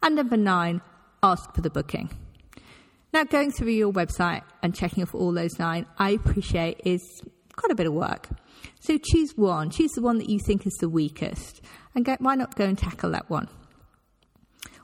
And 0.02 0.16
number 0.16 0.36
nine, 0.36 0.80
ask 1.22 1.54
for 1.54 1.60
the 1.60 1.70
booking. 1.70 2.10
Now, 3.14 3.22
going 3.22 3.52
through 3.52 3.70
your 3.70 3.92
website 3.92 4.42
and 4.60 4.74
checking 4.74 5.04
off 5.04 5.14
all 5.14 5.32
those 5.32 5.56
nine, 5.56 5.86
I 5.98 6.10
appreciate 6.10 6.80
is 6.84 7.22
quite 7.54 7.70
a 7.70 7.76
bit 7.76 7.86
of 7.86 7.92
work. 7.92 8.28
So 8.80 8.98
choose 8.98 9.36
one, 9.36 9.70
choose 9.70 9.92
the 9.92 10.02
one 10.02 10.18
that 10.18 10.28
you 10.28 10.40
think 10.40 10.66
is 10.66 10.74
the 10.80 10.88
weakest, 10.88 11.60
and 11.94 12.04
why 12.18 12.34
not 12.34 12.56
go 12.56 12.64
and 12.64 12.76
tackle 12.76 13.12
that 13.12 13.30
one? 13.30 13.46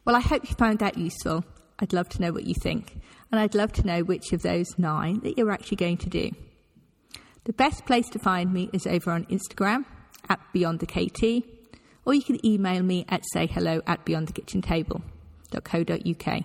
Well, 0.05 0.15
I 0.15 0.21
hope 0.21 0.49
you 0.49 0.55
found 0.55 0.79
that 0.79 0.97
useful. 0.97 1.45
I'd 1.81 1.93
love 1.93 2.09
to 2.11 2.23
know 2.23 2.31
what 2.31 2.45
you 2.45 2.55
think, 2.55 3.01
and 3.33 3.41
I'd 3.41 3.57
love 3.57 3.73
to 3.73 3.85
know 3.85 4.05
which 4.05 4.33
of 4.33 4.43
those 4.43 4.79
nine 4.79 5.19
that 5.25 5.37
you're 5.37 5.51
actually 5.51 5.79
going 5.79 5.97
to 5.97 6.09
do. 6.09 6.31
The 7.47 7.53
best 7.53 7.85
place 7.85 8.09
to 8.11 8.21
find 8.21 8.53
me 8.53 8.71
is 8.73 8.87
over 8.87 9.11
on 9.11 9.25
Instagram 9.25 9.87
at 10.29 10.39
Beyond 10.53 10.79
the 10.79 10.87
KT, 10.87 11.43
or 12.07 12.15
you 12.15 12.23
can 12.23 12.47
email 12.47 12.85
me 12.85 13.05
at 13.09 13.25
sayhello 13.35 13.83
at 13.89 14.07
beyondthekitchentable.co.uk 14.07 16.45